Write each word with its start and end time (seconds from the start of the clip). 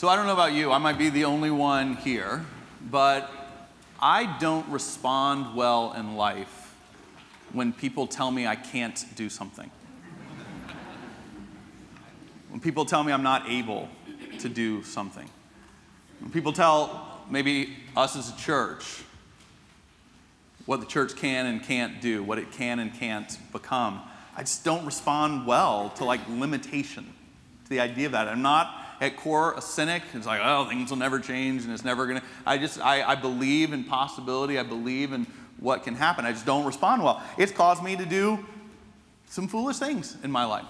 So 0.00 0.08
I 0.08 0.16
don't 0.16 0.24
know 0.24 0.32
about 0.32 0.54
you, 0.54 0.72
I 0.72 0.78
might 0.78 0.96
be 0.96 1.10
the 1.10 1.26
only 1.26 1.50
one 1.50 1.94
here, 1.96 2.46
but 2.90 3.30
I 4.00 4.38
don't 4.38 4.66
respond 4.70 5.54
well 5.54 5.92
in 5.92 6.16
life 6.16 6.74
when 7.52 7.74
people 7.74 8.06
tell 8.06 8.30
me 8.30 8.46
I 8.46 8.56
can't 8.56 9.04
do 9.14 9.28
something. 9.28 9.70
when 12.48 12.60
people 12.60 12.86
tell 12.86 13.04
me 13.04 13.12
I'm 13.12 13.22
not 13.22 13.50
able 13.50 13.90
to 14.38 14.48
do 14.48 14.82
something. 14.84 15.28
When 16.20 16.30
people 16.32 16.54
tell 16.54 17.20
maybe 17.28 17.76
us 17.94 18.16
as 18.16 18.32
a 18.32 18.36
church 18.38 19.02
what 20.64 20.80
the 20.80 20.86
church 20.86 21.14
can 21.14 21.44
and 21.44 21.62
can't 21.62 22.00
do, 22.00 22.22
what 22.22 22.38
it 22.38 22.52
can 22.52 22.78
and 22.78 22.94
can't 22.94 23.36
become, 23.52 24.00
I 24.34 24.44
just 24.44 24.64
don't 24.64 24.86
respond 24.86 25.46
well 25.46 25.90
to 25.96 26.06
like 26.06 26.26
limitation, 26.26 27.04
to 27.64 27.68
the 27.68 27.80
idea 27.80 28.06
of 28.06 28.12
that. 28.12 28.28
I'm 28.28 28.40
not 28.40 28.79
at 29.00 29.16
core 29.16 29.54
a 29.54 29.62
cynic. 29.62 30.02
It's 30.14 30.26
like, 30.26 30.40
oh, 30.42 30.68
things 30.68 30.90
will 30.90 30.98
never 30.98 31.18
change 31.18 31.64
and 31.64 31.72
it's 31.72 31.84
never 31.84 32.06
gonna. 32.06 32.22
I 32.46 32.58
just, 32.58 32.80
I, 32.80 33.02
I 33.02 33.14
believe 33.14 33.72
in 33.72 33.84
possibility. 33.84 34.58
I 34.58 34.62
believe 34.62 35.12
in 35.12 35.26
what 35.58 35.82
can 35.84 35.94
happen. 35.94 36.24
I 36.24 36.32
just 36.32 36.46
don't 36.46 36.64
respond 36.64 37.02
well. 37.02 37.22
It's 37.38 37.52
caused 37.52 37.82
me 37.82 37.96
to 37.96 38.04
do 38.04 38.44
some 39.26 39.48
foolish 39.48 39.78
things 39.78 40.16
in 40.22 40.30
my 40.30 40.44
life, 40.44 40.66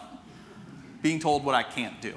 being 1.02 1.18
told 1.18 1.44
what 1.44 1.54
I 1.54 1.62
can't 1.62 2.00
do. 2.00 2.14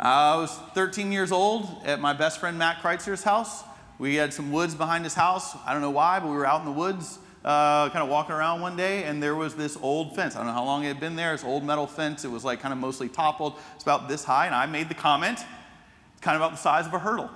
I 0.00 0.36
was 0.36 0.56
13 0.74 1.10
years 1.10 1.32
old 1.32 1.68
at 1.84 2.00
my 2.00 2.12
best 2.12 2.38
friend 2.38 2.56
Matt 2.56 2.82
Kreitzer's 2.82 3.22
house. 3.22 3.64
We 3.98 4.14
had 4.14 4.32
some 4.32 4.52
woods 4.52 4.76
behind 4.76 5.02
his 5.02 5.14
house. 5.14 5.56
I 5.66 5.72
don't 5.72 5.82
know 5.82 5.90
why, 5.90 6.20
but 6.20 6.28
we 6.28 6.36
were 6.36 6.46
out 6.46 6.60
in 6.60 6.66
the 6.66 6.72
woods 6.72 7.18
uh, 7.44 7.88
kind 7.90 8.02
of 8.02 8.08
walking 8.08 8.34
around 8.34 8.60
one 8.60 8.76
day, 8.76 9.04
and 9.04 9.22
there 9.22 9.34
was 9.34 9.54
this 9.54 9.76
old 9.80 10.14
fence. 10.14 10.34
I 10.34 10.38
don't 10.38 10.48
know 10.48 10.52
how 10.52 10.64
long 10.64 10.84
it 10.84 10.88
had 10.88 11.00
been 11.00 11.16
there. 11.16 11.34
It's 11.34 11.44
old 11.44 11.64
metal 11.64 11.86
fence. 11.86 12.24
It 12.24 12.30
was 12.30 12.44
like 12.44 12.60
kind 12.60 12.72
of 12.72 12.78
mostly 12.78 13.08
toppled. 13.08 13.54
It's 13.74 13.84
about 13.84 14.08
this 14.08 14.24
high, 14.24 14.46
and 14.46 14.54
I 14.54 14.66
made 14.66 14.88
the 14.88 14.94
comment, 14.94 15.38
it's 15.38 16.20
kind 16.20 16.34
of 16.34 16.42
about 16.42 16.52
the 16.52 16.58
size 16.58 16.86
of 16.86 16.94
a 16.94 16.98
hurdle. 16.98 17.30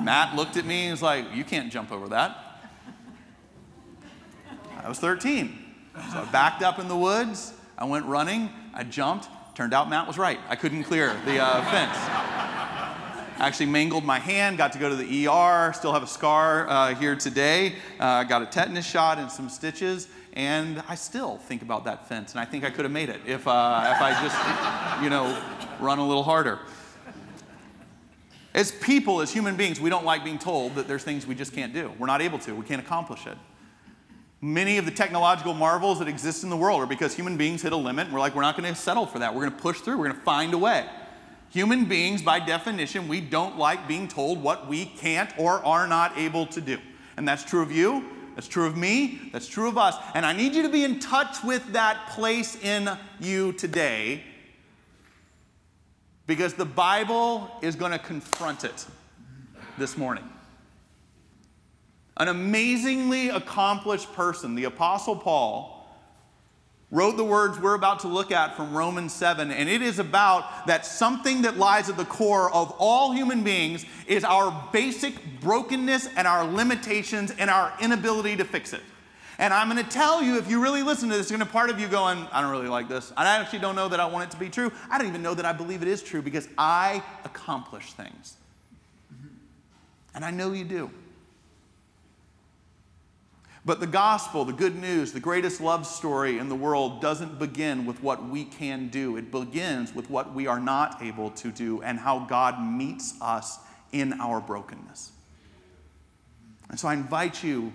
Matt 0.00 0.36
looked 0.36 0.56
at 0.56 0.64
me 0.64 0.84
and 0.84 0.92
was 0.92 1.02
like, 1.02 1.34
You 1.34 1.44
can't 1.44 1.72
jump 1.72 1.92
over 1.92 2.08
that. 2.08 2.44
I 4.82 4.88
was 4.88 4.98
13. 4.98 5.64
So 6.12 6.20
I 6.20 6.24
backed 6.26 6.62
up 6.62 6.78
in 6.78 6.88
the 6.88 6.96
woods. 6.96 7.52
I 7.76 7.84
went 7.84 8.06
running. 8.06 8.48
I 8.72 8.84
jumped. 8.84 9.28
Turned 9.54 9.74
out 9.74 9.90
Matt 9.90 10.06
was 10.06 10.16
right. 10.16 10.38
I 10.48 10.54
couldn't 10.54 10.84
clear 10.84 11.20
the 11.24 11.40
uh, 11.40 11.64
fence 11.70 12.37
actually 13.38 13.66
mangled 13.66 14.04
my 14.04 14.18
hand, 14.18 14.58
got 14.58 14.72
to 14.72 14.78
go 14.78 14.88
to 14.88 14.96
the 14.96 15.28
ER, 15.28 15.72
still 15.72 15.92
have 15.92 16.02
a 16.02 16.08
scar 16.08 16.68
uh, 16.68 16.94
here 16.94 17.14
today. 17.14 17.74
Uh, 17.98 18.24
got 18.24 18.42
a 18.42 18.46
tetanus 18.46 18.86
shot 18.86 19.18
and 19.18 19.30
some 19.30 19.48
stitches, 19.48 20.08
and 20.32 20.82
I 20.88 20.96
still 20.96 21.38
think 21.38 21.62
about 21.62 21.84
that 21.84 22.08
fence, 22.08 22.32
and 22.32 22.40
I 22.40 22.44
think 22.44 22.64
I 22.64 22.70
could 22.70 22.84
have 22.84 22.92
made 22.92 23.08
it 23.08 23.20
if, 23.26 23.46
uh, 23.46 23.94
if 23.94 24.02
I 24.02 24.10
just, 24.22 25.02
you 25.02 25.10
know, 25.10 25.40
run 25.80 25.98
a 25.98 26.06
little 26.06 26.24
harder. 26.24 26.58
As 28.54 28.72
people, 28.72 29.20
as 29.20 29.32
human 29.32 29.56
beings, 29.56 29.80
we 29.80 29.90
don't 29.90 30.04
like 30.04 30.24
being 30.24 30.38
told 30.38 30.74
that 30.74 30.88
there's 30.88 31.04
things 31.04 31.26
we 31.26 31.34
just 31.34 31.52
can't 31.52 31.72
do. 31.72 31.92
We're 31.98 32.06
not 32.06 32.20
able 32.20 32.38
to, 32.40 32.54
we 32.54 32.64
can't 32.64 32.80
accomplish 32.80 33.26
it. 33.26 33.38
Many 34.40 34.78
of 34.78 34.84
the 34.84 34.90
technological 34.90 35.52
marvels 35.52 35.98
that 35.98 36.08
exist 36.08 36.44
in 36.44 36.50
the 36.50 36.56
world 36.56 36.80
are 36.80 36.86
because 36.86 37.14
human 37.14 37.36
beings 37.36 37.62
hit 37.62 37.72
a 37.72 37.76
limit. 37.76 38.06
And 38.06 38.14
we're 38.14 38.20
like, 38.20 38.36
we're 38.36 38.42
not 38.42 38.56
going 38.56 38.72
to 38.72 38.80
settle 38.80 39.04
for 39.04 39.18
that. 39.18 39.34
We're 39.34 39.42
going 39.42 39.52
to 39.52 39.62
push 39.62 39.80
through. 39.80 39.98
We're 39.98 40.06
going 40.06 40.16
to 40.16 40.22
find 40.22 40.54
a 40.54 40.58
way. 40.58 40.88
Human 41.50 41.86
beings, 41.86 42.20
by 42.22 42.40
definition, 42.40 43.08
we 43.08 43.20
don't 43.20 43.58
like 43.58 43.88
being 43.88 44.06
told 44.06 44.42
what 44.42 44.68
we 44.68 44.84
can't 44.84 45.32
or 45.38 45.64
are 45.64 45.86
not 45.86 46.16
able 46.18 46.46
to 46.46 46.60
do. 46.60 46.78
And 47.16 47.26
that's 47.26 47.44
true 47.44 47.62
of 47.62 47.72
you, 47.72 48.04
that's 48.34 48.48
true 48.48 48.66
of 48.66 48.76
me, 48.76 49.30
that's 49.32 49.48
true 49.48 49.68
of 49.68 49.78
us. 49.78 49.96
And 50.14 50.26
I 50.26 50.32
need 50.32 50.54
you 50.54 50.62
to 50.62 50.68
be 50.68 50.84
in 50.84 51.00
touch 51.00 51.42
with 51.42 51.72
that 51.72 52.10
place 52.10 52.56
in 52.62 52.90
you 53.18 53.52
today 53.54 54.22
because 56.26 56.54
the 56.54 56.66
Bible 56.66 57.50
is 57.62 57.74
going 57.74 57.92
to 57.92 57.98
confront 57.98 58.62
it 58.62 58.86
this 59.78 59.96
morning. 59.96 60.24
An 62.18 62.28
amazingly 62.28 63.30
accomplished 63.30 64.12
person, 64.12 64.54
the 64.54 64.64
Apostle 64.64 65.16
Paul, 65.16 65.77
wrote 66.90 67.16
the 67.16 67.24
words 67.24 67.58
we're 67.58 67.74
about 67.74 68.00
to 68.00 68.08
look 68.08 68.32
at 68.32 68.56
from 68.56 68.74
Romans 68.74 69.12
7, 69.12 69.50
and 69.50 69.68
it 69.68 69.82
is 69.82 69.98
about 69.98 70.66
that 70.66 70.86
something 70.86 71.42
that 71.42 71.58
lies 71.58 71.90
at 71.90 71.96
the 71.96 72.04
core 72.04 72.52
of 72.52 72.74
all 72.78 73.12
human 73.12 73.42
beings 73.42 73.84
is 74.06 74.24
our 74.24 74.68
basic 74.72 75.14
brokenness 75.40 76.08
and 76.16 76.26
our 76.26 76.44
limitations 76.44 77.32
and 77.38 77.50
our 77.50 77.72
inability 77.80 78.36
to 78.36 78.44
fix 78.44 78.72
it. 78.72 78.82
And 79.40 79.54
I'm 79.54 79.70
going 79.70 79.82
to 79.82 79.88
tell 79.88 80.22
you, 80.22 80.36
if 80.38 80.50
you 80.50 80.60
really 80.60 80.82
listen 80.82 81.08
to 81.10 81.16
this, 81.16 81.30
you're 81.30 81.38
going 81.38 81.46
to 81.46 81.52
part 81.52 81.70
of 81.70 81.78
you 81.78 81.86
going, 81.86 82.26
I 82.32 82.40
don't 82.40 82.50
really 82.50 82.68
like 82.68 82.88
this. 82.88 83.12
I 83.16 83.24
actually 83.36 83.60
don't 83.60 83.76
know 83.76 83.88
that 83.88 84.00
I 84.00 84.06
want 84.06 84.24
it 84.24 84.30
to 84.32 84.36
be 84.36 84.48
true. 84.48 84.72
I 84.90 84.98
don't 84.98 85.06
even 85.06 85.22
know 85.22 85.34
that 85.34 85.44
I 85.44 85.52
believe 85.52 85.80
it 85.82 85.88
is 85.88 86.02
true 86.02 86.22
because 86.22 86.48
I 86.58 87.02
accomplish 87.24 87.92
things. 87.92 88.36
And 90.14 90.24
I 90.24 90.32
know 90.32 90.52
you 90.52 90.64
do. 90.64 90.90
But 93.68 93.80
the 93.80 93.86
gospel, 93.86 94.46
the 94.46 94.54
good 94.54 94.76
news, 94.76 95.12
the 95.12 95.20
greatest 95.20 95.60
love 95.60 95.86
story 95.86 96.38
in 96.38 96.48
the 96.48 96.54
world 96.54 97.02
doesn't 97.02 97.38
begin 97.38 97.84
with 97.84 98.02
what 98.02 98.26
we 98.26 98.46
can 98.46 98.88
do. 98.88 99.18
It 99.18 99.30
begins 99.30 99.94
with 99.94 100.08
what 100.08 100.34
we 100.34 100.46
are 100.46 100.58
not 100.58 101.02
able 101.02 101.28
to 101.32 101.50
do 101.50 101.82
and 101.82 101.98
how 101.98 102.20
God 102.20 102.62
meets 102.62 103.20
us 103.20 103.58
in 103.92 104.18
our 104.22 104.40
brokenness. 104.40 105.12
And 106.70 106.80
so 106.80 106.88
I 106.88 106.94
invite 106.94 107.44
you 107.44 107.74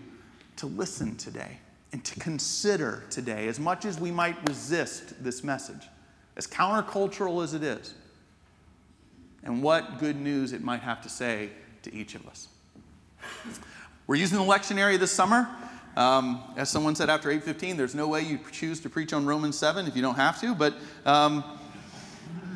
to 0.56 0.66
listen 0.66 1.16
today 1.16 1.60
and 1.92 2.04
to 2.06 2.20
consider 2.20 3.04
today, 3.12 3.48
as 3.48 3.60
much 3.60 3.86
as 3.86 4.00
we 4.00 4.10
might 4.10 4.50
resist 4.50 5.24
this 5.24 5.44
message, 5.44 5.88
as 6.36 6.48
countercultural 6.48 7.44
as 7.44 7.54
it 7.54 7.62
is, 7.62 7.94
and 9.44 9.62
what 9.62 10.00
good 10.00 10.20
news 10.20 10.54
it 10.54 10.64
might 10.64 10.82
have 10.82 11.04
to 11.04 11.10
say 11.10 11.52
to 11.84 11.94
each 11.94 12.16
of 12.16 12.28
us. 12.28 12.48
We're 14.08 14.16
using 14.16 14.40
the 14.40 14.44
lectionary 14.44 14.98
this 14.98 15.12
summer. 15.12 15.48
Um, 15.96 16.42
as 16.58 16.70
someone 16.70 16.96
said 16.96 17.10
after 17.10 17.30
8:15, 17.30 17.78
there's 17.78 17.94
no 17.94 18.08
way 18.08 18.22
you 18.22 18.40
choose 18.52 18.80
to 18.82 18.90
preach 18.90 19.14
on 19.14 19.26
Romans 19.26 19.58
7 19.58 19.88
if 19.88 19.96
you 19.96 20.02
don't 20.02 20.16
have 20.16 20.42
to, 20.42 20.56
but 20.56 20.74
um, 21.06 21.44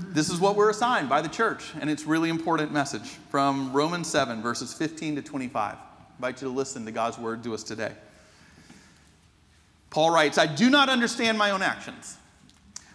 this 0.09 0.29
is 0.31 0.39
what 0.39 0.55
we're 0.55 0.71
assigned 0.71 1.07
by 1.07 1.21
the 1.21 1.29
church, 1.29 1.71
and 1.79 1.89
it's 1.89 2.05
really 2.05 2.29
important 2.29 2.71
message 2.71 3.07
from 3.29 3.71
Romans 3.73 4.07
7 4.07 4.41
verses 4.41 4.73
15 4.73 5.17
to 5.17 5.21
25. 5.21 5.75
I 5.75 5.77
invite 6.17 6.41
you 6.41 6.47
to 6.47 6.53
listen 6.53 6.85
to 6.85 6.91
God's 6.91 7.19
word 7.19 7.43
to 7.43 7.53
us 7.53 7.61
today. 7.61 7.93
Paul 9.91 10.09
writes, 10.09 10.39
"I 10.39 10.47
do 10.47 10.71
not 10.71 10.89
understand 10.89 11.37
my 11.37 11.51
own 11.51 11.61
actions, 11.61 12.17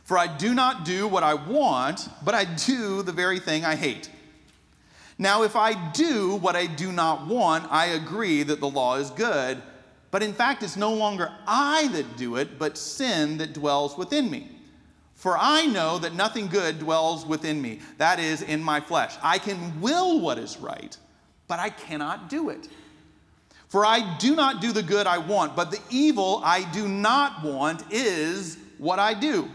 for 0.02 0.18
I 0.18 0.26
do 0.26 0.54
not 0.54 0.84
do 0.84 1.06
what 1.06 1.22
I 1.22 1.34
want, 1.34 2.08
but 2.24 2.34
I 2.34 2.44
do 2.44 3.02
the 3.02 3.12
very 3.12 3.38
thing 3.38 3.64
I 3.64 3.76
hate." 3.76 4.10
Now, 5.18 5.44
if 5.44 5.54
I 5.54 5.74
do 5.92 6.34
what 6.34 6.56
I 6.56 6.66
do 6.66 6.90
not 6.90 7.28
want, 7.28 7.70
I 7.70 7.86
agree 7.86 8.42
that 8.42 8.58
the 8.58 8.68
law 8.68 8.96
is 8.96 9.10
good. 9.10 9.62
But 10.12 10.22
in 10.22 10.34
fact, 10.34 10.62
it's 10.62 10.76
no 10.76 10.92
longer 10.92 11.32
I 11.46 11.88
that 11.88 12.16
do 12.16 12.36
it, 12.36 12.58
but 12.58 12.78
sin 12.78 13.38
that 13.38 13.54
dwells 13.54 13.96
within 13.96 14.30
me. 14.30 14.50
For 15.14 15.38
I 15.38 15.64
know 15.66 15.98
that 15.98 16.14
nothing 16.14 16.48
good 16.48 16.78
dwells 16.78 17.24
within 17.24 17.62
me, 17.62 17.80
that 17.96 18.20
is, 18.20 18.42
in 18.42 18.62
my 18.62 18.78
flesh. 18.80 19.14
I 19.22 19.38
can 19.38 19.80
will 19.80 20.20
what 20.20 20.36
is 20.36 20.58
right, 20.58 20.96
but 21.48 21.58
I 21.58 21.70
cannot 21.70 22.28
do 22.28 22.50
it. 22.50 22.68
For 23.68 23.86
I 23.86 24.18
do 24.18 24.36
not 24.36 24.60
do 24.60 24.70
the 24.70 24.82
good 24.82 25.06
I 25.06 25.16
want, 25.16 25.56
but 25.56 25.70
the 25.70 25.80
evil 25.88 26.42
I 26.44 26.70
do 26.72 26.86
not 26.86 27.42
want 27.42 27.90
is 27.90 28.58
what 28.76 28.98
I 28.98 29.14
do. 29.14 29.48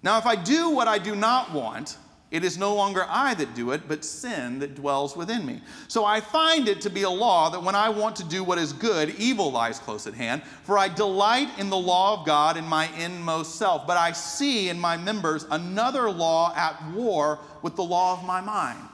Now, 0.00 0.18
if 0.18 0.26
I 0.26 0.36
do 0.36 0.70
what 0.70 0.86
I 0.86 0.98
do 0.98 1.16
not 1.16 1.52
want, 1.52 1.98
it 2.30 2.44
is 2.44 2.58
no 2.58 2.74
longer 2.74 3.06
I 3.08 3.32
that 3.34 3.54
do 3.54 3.70
it, 3.70 3.88
but 3.88 4.04
sin 4.04 4.58
that 4.58 4.74
dwells 4.74 5.16
within 5.16 5.46
me. 5.46 5.62
So 5.88 6.04
I 6.04 6.20
find 6.20 6.68
it 6.68 6.82
to 6.82 6.90
be 6.90 7.04
a 7.04 7.10
law 7.10 7.48
that 7.48 7.62
when 7.62 7.74
I 7.74 7.88
want 7.88 8.16
to 8.16 8.24
do 8.24 8.44
what 8.44 8.58
is 8.58 8.74
good, 8.74 9.14
evil 9.18 9.50
lies 9.50 9.78
close 9.78 10.06
at 10.06 10.12
hand. 10.12 10.42
For 10.64 10.76
I 10.76 10.88
delight 10.88 11.48
in 11.58 11.70
the 11.70 11.78
law 11.78 12.20
of 12.20 12.26
God 12.26 12.58
in 12.58 12.64
my 12.64 12.90
inmost 12.98 13.54
self. 13.54 13.86
But 13.86 13.96
I 13.96 14.12
see 14.12 14.68
in 14.68 14.78
my 14.78 14.98
members 14.98 15.46
another 15.50 16.10
law 16.10 16.54
at 16.54 16.92
war 16.92 17.38
with 17.62 17.76
the 17.76 17.84
law 17.84 18.18
of 18.18 18.26
my 18.26 18.42
mind, 18.42 18.90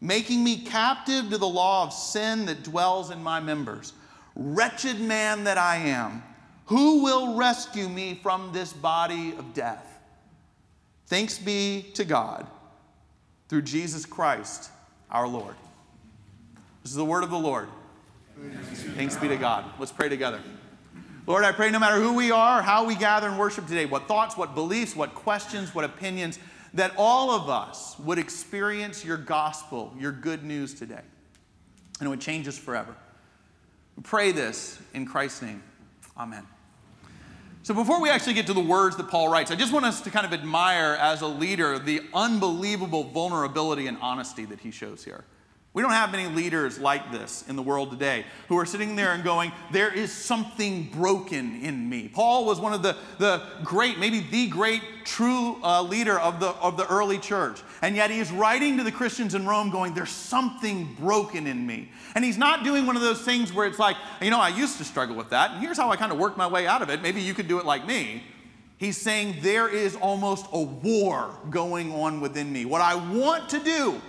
making 0.00 0.42
me 0.42 0.64
captive 0.64 1.30
to 1.30 1.38
the 1.38 1.48
law 1.48 1.84
of 1.84 1.92
sin 1.92 2.46
that 2.46 2.64
dwells 2.64 3.12
in 3.12 3.22
my 3.22 3.38
members. 3.38 3.92
Wretched 4.34 5.00
man 5.00 5.44
that 5.44 5.58
I 5.58 5.76
am, 5.76 6.24
who 6.66 7.04
will 7.04 7.36
rescue 7.36 7.88
me 7.88 8.18
from 8.20 8.52
this 8.52 8.72
body 8.72 9.34
of 9.38 9.54
death? 9.54 9.89
Thanks 11.10 11.40
be 11.40 11.86
to 11.94 12.04
God 12.04 12.46
through 13.48 13.62
Jesus 13.62 14.06
Christ 14.06 14.70
our 15.10 15.26
Lord. 15.26 15.56
This 16.84 16.92
is 16.92 16.96
the 16.96 17.04
word 17.04 17.24
of 17.24 17.30
the 17.30 17.38
Lord. 17.38 17.68
Thanks 18.94 19.16
be 19.16 19.26
to 19.26 19.36
God. 19.36 19.64
Let's 19.80 19.90
pray 19.90 20.08
together. 20.08 20.40
Lord, 21.26 21.42
I 21.42 21.50
pray 21.50 21.68
no 21.72 21.80
matter 21.80 22.00
who 22.00 22.14
we 22.14 22.30
are, 22.30 22.62
how 22.62 22.84
we 22.84 22.94
gather 22.94 23.26
and 23.26 23.40
worship 23.40 23.66
today, 23.66 23.86
what 23.86 24.06
thoughts, 24.06 24.36
what 24.36 24.54
beliefs, 24.54 24.94
what 24.94 25.16
questions, 25.16 25.74
what 25.74 25.84
opinions, 25.84 26.38
that 26.74 26.92
all 26.96 27.32
of 27.32 27.50
us 27.50 27.98
would 27.98 28.20
experience 28.20 29.04
your 29.04 29.16
gospel, 29.16 29.92
your 29.98 30.12
good 30.12 30.44
news 30.44 30.74
today. 30.74 31.02
And 31.98 32.06
it 32.06 32.08
would 32.08 32.20
change 32.20 32.46
us 32.46 32.56
forever. 32.56 32.94
We 33.96 34.04
pray 34.04 34.30
this 34.30 34.78
in 34.94 35.06
Christ's 35.06 35.42
name. 35.42 35.60
Amen. 36.16 36.46
So, 37.62 37.74
before 37.74 38.00
we 38.00 38.08
actually 38.08 38.32
get 38.32 38.46
to 38.46 38.54
the 38.54 38.60
words 38.60 38.96
that 38.96 39.10
Paul 39.10 39.28
writes, 39.28 39.50
I 39.50 39.54
just 39.54 39.70
want 39.70 39.84
us 39.84 40.00
to 40.00 40.10
kind 40.10 40.24
of 40.24 40.32
admire 40.32 40.96
as 40.98 41.20
a 41.20 41.26
leader 41.26 41.78
the 41.78 42.00
unbelievable 42.14 43.04
vulnerability 43.04 43.86
and 43.86 43.98
honesty 44.00 44.46
that 44.46 44.60
he 44.60 44.70
shows 44.70 45.04
here. 45.04 45.24
We 45.74 45.82
don't 45.82 45.92
have 45.92 46.10
many 46.10 46.26
leaders 46.26 46.78
like 46.78 47.12
this 47.12 47.44
in 47.48 47.56
the 47.56 47.62
world 47.62 47.90
today 47.90 48.24
who 48.48 48.58
are 48.58 48.64
sitting 48.64 48.96
there 48.96 49.12
and 49.12 49.22
going, 49.22 49.52
There 49.72 49.92
is 49.92 50.10
something 50.10 50.84
broken 50.84 51.60
in 51.60 51.86
me. 51.86 52.08
Paul 52.08 52.46
was 52.46 52.58
one 52.58 52.72
of 52.72 52.82
the, 52.82 52.96
the 53.18 53.42
great, 53.62 53.98
maybe 53.98 54.20
the 54.20 54.48
great 54.48 54.82
true 55.04 55.62
uh, 55.62 55.82
leader 55.82 56.18
of 56.18 56.40
the, 56.40 56.48
of 56.48 56.78
the 56.78 56.86
early 56.86 57.18
church. 57.18 57.60
And 57.82 57.96
yet 57.96 58.10
he 58.10 58.18
is 58.18 58.30
writing 58.30 58.76
to 58.76 58.82
the 58.82 58.92
Christians 58.92 59.34
in 59.34 59.46
Rome 59.46 59.70
going, 59.70 59.94
There's 59.94 60.10
something 60.10 60.94
broken 60.98 61.46
in 61.46 61.66
me. 61.66 61.90
And 62.14 62.24
he's 62.24 62.36
not 62.36 62.62
doing 62.62 62.86
one 62.86 62.96
of 62.96 63.02
those 63.02 63.22
things 63.22 63.52
where 63.52 63.66
it's 63.66 63.78
like, 63.78 63.96
You 64.20 64.30
know, 64.30 64.40
I 64.40 64.48
used 64.48 64.78
to 64.78 64.84
struggle 64.84 65.16
with 65.16 65.30
that, 65.30 65.52
and 65.52 65.60
here's 65.60 65.78
how 65.78 65.90
I 65.90 65.96
kind 65.96 66.12
of 66.12 66.18
worked 66.18 66.36
my 66.36 66.46
way 66.46 66.66
out 66.66 66.82
of 66.82 66.90
it. 66.90 67.00
Maybe 67.00 67.22
you 67.22 67.32
could 67.32 67.48
do 67.48 67.58
it 67.58 67.64
like 67.64 67.86
me. 67.86 68.22
He's 68.76 68.98
saying, 68.98 69.36
There 69.40 69.68
is 69.68 69.96
almost 69.96 70.46
a 70.52 70.60
war 70.60 71.38
going 71.48 71.92
on 71.92 72.20
within 72.20 72.52
me. 72.52 72.66
What 72.66 72.82
I 72.82 72.96
want 72.96 73.48
to 73.50 73.60
do, 73.60 74.00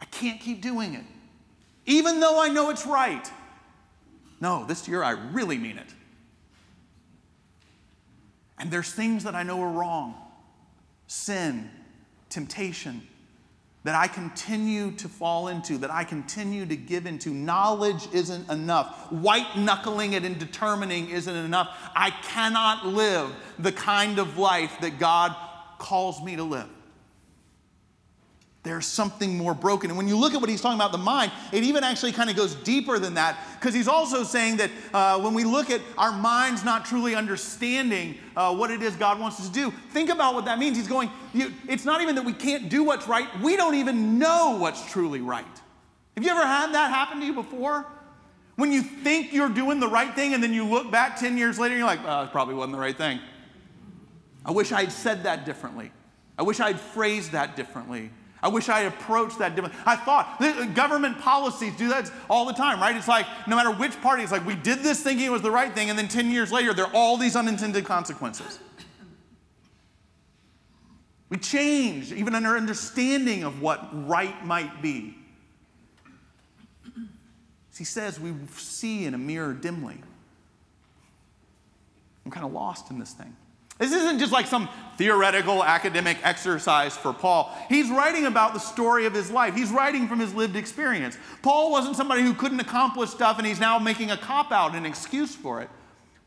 I 0.00 0.04
can't 0.06 0.40
keep 0.40 0.60
doing 0.60 0.94
it, 0.94 1.04
even 1.86 2.20
though 2.20 2.42
I 2.42 2.48
know 2.48 2.68
it's 2.68 2.86
right. 2.86 3.30
No, 4.38 4.64
this 4.66 4.86
year 4.86 5.02
I 5.02 5.12
really 5.12 5.56
mean 5.56 5.78
it. 5.78 5.88
And 8.58 8.70
there's 8.70 8.92
things 8.92 9.24
that 9.24 9.34
I 9.34 9.42
know 9.42 9.62
are 9.62 9.70
wrong 9.70 10.14
sin, 11.10 11.68
temptation, 12.28 13.02
that 13.82 13.96
I 13.96 14.06
continue 14.06 14.92
to 14.92 15.08
fall 15.08 15.48
into, 15.48 15.76
that 15.78 15.90
I 15.90 16.04
continue 16.04 16.64
to 16.66 16.76
give 16.76 17.04
into. 17.04 17.30
Knowledge 17.30 18.06
isn't 18.12 18.48
enough. 18.48 19.10
White 19.10 19.56
knuckling 19.56 20.12
it 20.12 20.24
and 20.24 20.38
determining 20.38 21.08
isn't 21.08 21.34
enough. 21.34 21.76
I 21.96 22.10
cannot 22.10 22.86
live 22.86 23.34
the 23.58 23.72
kind 23.72 24.20
of 24.20 24.38
life 24.38 24.72
that 24.82 25.00
God 25.00 25.34
calls 25.78 26.22
me 26.22 26.36
to 26.36 26.44
live. 26.44 26.68
There's 28.62 28.84
something 28.84 29.38
more 29.38 29.54
broken. 29.54 29.90
And 29.90 29.96
when 29.96 30.06
you 30.06 30.18
look 30.18 30.34
at 30.34 30.40
what 30.40 30.50
he's 30.50 30.60
talking 30.60 30.78
about, 30.78 30.92
the 30.92 30.98
mind, 30.98 31.32
it 31.50 31.64
even 31.64 31.82
actually 31.82 32.12
kind 32.12 32.28
of 32.28 32.36
goes 32.36 32.54
deeper 32.56 32.98
than 32.98 33.14
that, 33.14 33.38
because 33.58 33.74
he's 33.74 33.88
also 33.88 34.22
saying 34.22 34.58
that 34.58 34.70
uh, 34.92 35.18
when 35.18 35.32
we 35.32 35.44
look 35.44 35.70
at 35.70 35.80
our 35.96 36.12
minds 36.12 36.62
not 36.62 36.84
truly 36.84 37.14
understanding 37.14 38.16
uh, 38.36 38.54
what 38.54 38.70
it 38.70 38.82
is 38.82 38.94
God 38.96 39.18
wants 39.18 39.40
us 39.40 39.48
to 39.48 39.52
do, 39.52 39.70
think 39.92 40.10
about 40.10 40.34
what 40.34 40.44
that 40.44 40.58
means. 40.58 40.76
He's 40.76 40.88
going, 40.88 41.10
it's 41.32 41.86
not 41.86 42.02
even 42.02 42.14
that 42.16 42.24
we 42.24 42.34
can't 42.34 42.68
do 42.68 42.84
what's 42.84 43.08
right, 43.08 43.26
we 43.40 43.56
don't 43.56 43.76
even 43.76 44.18
know 44.18 44.58
what's 44.60 44.90
truly 44.90 45.22
right. 45.22 45.46
Have 46.16 46.24
you 46.24 46.30
ever 46.30 46.46
had 46.46 46.74
that 46.74 46.90
happen 46.90 47.20
to 47.20 47.26
you 47.26 47.32
before? 47.32 47.86
When 48.56 48.72
you 48.72 48.82
think 48.82 49.32
you're 49.32 49.48
doing 49.48 49.80
the 49.80 49.88
right 49.88 50.14
thing, 50.14 50.34
and 50.34 50.42
then 50.42 50.52
you 50.52 50.66
look 50.66 50.90
back 50.90 51.18
10 51.18 51.38
years 51.38 51.58
later, 51.58 51.72
and 51.72 51.78
you're 51.78 51.86
like, 51.86 52.00
oh, 52.04 52.24
it 52.24 52.30
probably 52.30 52.54
wasn't 52.54 52.74
the 52.74 52.80
right 52.80 52.96
thing. 52.96 53.20
I 54.44 54.50
wish 54.50 54.70
I'd 54.70 54.92
said 54.92 55.22
that 55.22 55.46
differently. 55.46 55.92
I 56.38 56.42
wish 56.42 56.60
I'd 56.60 56.78
phrased 56.78 57.32
that 57.32 57.56
differently. 57.56 58.10
I 58.42 58.48
wish 58.48 58.68
I 58.68 58.80
approached 58.80 59.38
that 59.38 59.54
differently. 59.54 59.78
I 59.84 59.96
thought 59.96 60.36
uh, 60.40 60.64
government 60.66 61.18
policies 61.18 61.76
do 61.76 61.88
that 61.88 62.10
all 62.28 62.46
the 62.46 62.54
time, 62.54 62.80
right? 62.80 62.96
It's 62.96 63.08
like 63.08 63.26
no 63.46 63.56
matter 63.56 63.70
which 63.70 64.00
party, 64.00 64.22
it's 64.22 64.32
like 64.32 64.46
we 64.46 64.54
did 64.54 64.78
this 64.78 65.02
thinking 65.02 65.26
it 65.26 65.32
was 65.32 65.42
the 65.42 65.50
right 65.50 65.74
thing, 65.74 65.90
and 65.90 65.98
then 65.98 66.08
10 66.08 66.30
years 66.30 66.50
later, 66.50 66.72
there 66.72 66.86
are 66.86 66.94
all 66.94 67.16
these 67.16 67.36
unintended 67.36 67.84
consequences. 67.84 68.58
We 71.28 71.36
change 71.36 72.12
even 72.12 72.34
in 72.34 72.44
our 72.44 72.56
understanding 72.56 73.44
of 73.44 73.62
what 73.62 73.88
right 74.08 74.44
might 74.44 74.82
be. 74.82 75.16
As 77.70 77.78
He 77.78 77.84
says 77.84 78.18
we 78.18 78.34
see 78.56 79.04
in 79.04 79.14
a 79.14 79.18
mirror 79.18 79.52
dimly. 79.52 79.98
I'm 82.24 82.30
kind 82.30 82.44
of 82.44 82.52
lost 82.52 82.90
in 82.90 82.98
this 82.98 83.12
thing. 83.12 83.34
This 83.80 83.92
isn't 83.94 84.18
just 84.18 84.30
like 84.30 84.46
some 84.46 84.68
theoretical 84.98 85.64
academic 85.64 86.18
exercise 86.22 86.94
for 86.94 87.14
Paul. 87.14 87.56
He's 87.70 87.88
writing 87.88 88.26
about 88.26 88.52
the 88.52 88.60
story 88.60 89.06
of 89.06 89.14
his 89.14 89.30
life. 89.30 89.54
He's 89.54 89.70
writing 89.70 90.06
from 90.06 90.20
his 90.20 90.34
lived 90.34 90.54
experience. 90.54 91.16
Paul 91.40 91.70
wasn't 91.70 91.96
somebody 91.96 92.20
who 92.20 92.34
couldn't 92.34 92.60
accomplish 92.60 93.08
stuff 93.08 93.38
and 93.38 93.46
he's 93.46 93.58
now 93.58 93.78
making 93.78 94.10
a 94.10 94.18
cop 94.18 94.52
out, 94.52 94.74
an 94.74 94.84
excuse 94.84 95.34
for 95.34 95.62
it. 95.62 95.70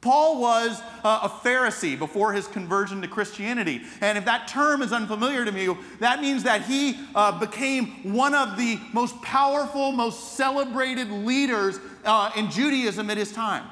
Paul 0.02 0.42
was 0.42 0.82
a 1.04 1.30
Pharisee 1.30 1.98
before 1.98 2.34
his 2.34 2.48
conversion 2.48 3.04
to 3.04 3.08
Christianity. 3.08 3.84
And 4.02 4.18
if 4.18 4.26
that 4.26 4.48
term 4.48 4.82
is 4.82 4.92
unfamiliar 4.92 5.46
to 5.46 5.52
you, 5.52 5.78
that 6.00 6.22
means 6.22 6.42
that 6.44 6.64
he 6.64 6.98
uh, 7.14 7.40
became 7.40 8.14
one 8.14 8.34
of 8.34 8.58
the 8.58 8.80
most 8.92 9.22
powerful, 9.22 9.92
most 9.92 10.34
celebrated 10.34 11.12
leaders 11.12 11.80
uh, 12.04 12.32
in 12.36 12.50
Judaism 12.50 13.12
at 13.12 13.18
his 13.18 13.32
time. 13.32 13.64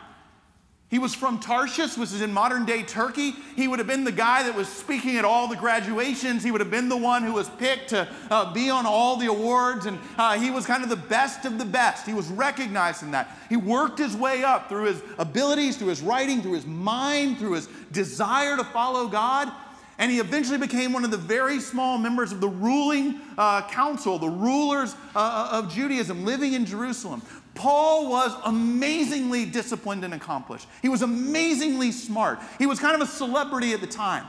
He 0.91 0.99
was 0.99 1.15
from 1.15 1.39
Tarshish, 1.39 1.97
which 1.97 2.11
is 2.11 2.21
in 2.21 2.33
modern 2.33 2.65
day 2.65 2.83
Turkey. 2.83 3.33
He 3.55 3.69
would 3.69 3.79
have 3.79 3.87
been 3.87 4.03
the 4.03 4.11
guy 4.11 4.43
that 4.43 4.53
was 4.53 4.67
speaking 4.67 5.15
at 5.15 5.23
all 5.23 5.47
the 5.47 5.55
graduations. 5.55 6.43
He 6.43 6.51
would 6.51 6.59
have 6.59 6.69
been 6.69 6.89
the 6.89 6.97
one 6.97 7.23
who 7.23 7.31
was 7.31 7.47
picked 7.47 7.91
to 7.91 8.09
uh, 8.29 8.51
be 8.51 8.69
on 8.69 8.85
all 8.85 9.15
the 9.15 9.27
awards. 9.27 9.85
And 9.85 9.97
uh, 10.17 10.37
he 10.37 10.51
was 10.51 10.65
kind 10.65 10.83
of 10.83 10.89
the 10.89 10.97
best 10.97 11.45
of 11.45 11.57
the 11.57 11.63
best. 11.63 12.05
He 12.05 12.13
was 12.13 12.27
recognized 12.27 13.03
in 13.03 13.11
that. 13.11 13.39
He 13.47 13.55
worked 13.55 13.99
his 13.99 14.17
way 14.17 14.43
up 14.43 14.67
through 14.67 14.87
his 14.87 15.01
abilities, 15.17 15.77
through 15.77 15.87
his 15.87 16.01
writing, 16.01 16.41
through 16.41 16.55
his 16.55 16.65
mind, 16.65 17.37
through 17.37 17.53
his 17.53 17.69
desire 17.93 18.57
to 18.57 18.63
follow 18.65 19.07
God. 19.07 19.49
And 19.97 20.11
he 20.11 20.19
eventually 20.19 20.57
became 20.57 20.93
one 20.93 21.05
of 21.05 21.11
the 21.11 21.17
very 21.17 21.59
small 21.59 21.99
members 21.99 22.31
of 22.31 22.41
the 22.41 22.49
ruling 22.49 23.21
uh, 23.37 23.61
council, 23.69 24.17
the 24.17 24.27
rulers 24.27 24.95
uh, 25.15 25.49
of 25.51 25.71
Judaism, 25.71 26.25
living 26.25 26.53
in 26.53 26.65
Jerusalem. 26.65 27.21
Paul 27.61 28.09
was 28.09 28.35
amazingly 28.45 29.45
disciplined 29.45 30.03
and 30.03 30.15
accomplished. 30.15 30.67
He 30.81 30.89
was 30.89 31.03
amazingly 31.03 31.91
smart. 31.91 32.39
He 32.57 32.65
was 32.65 32.79
kind 32.79 32.99
of 32.99 33.07
a 33.07 33.11
celebrity 33.11 33.73
at 33.73 33.81
the 33.81 33.87
time. 33.87 34.25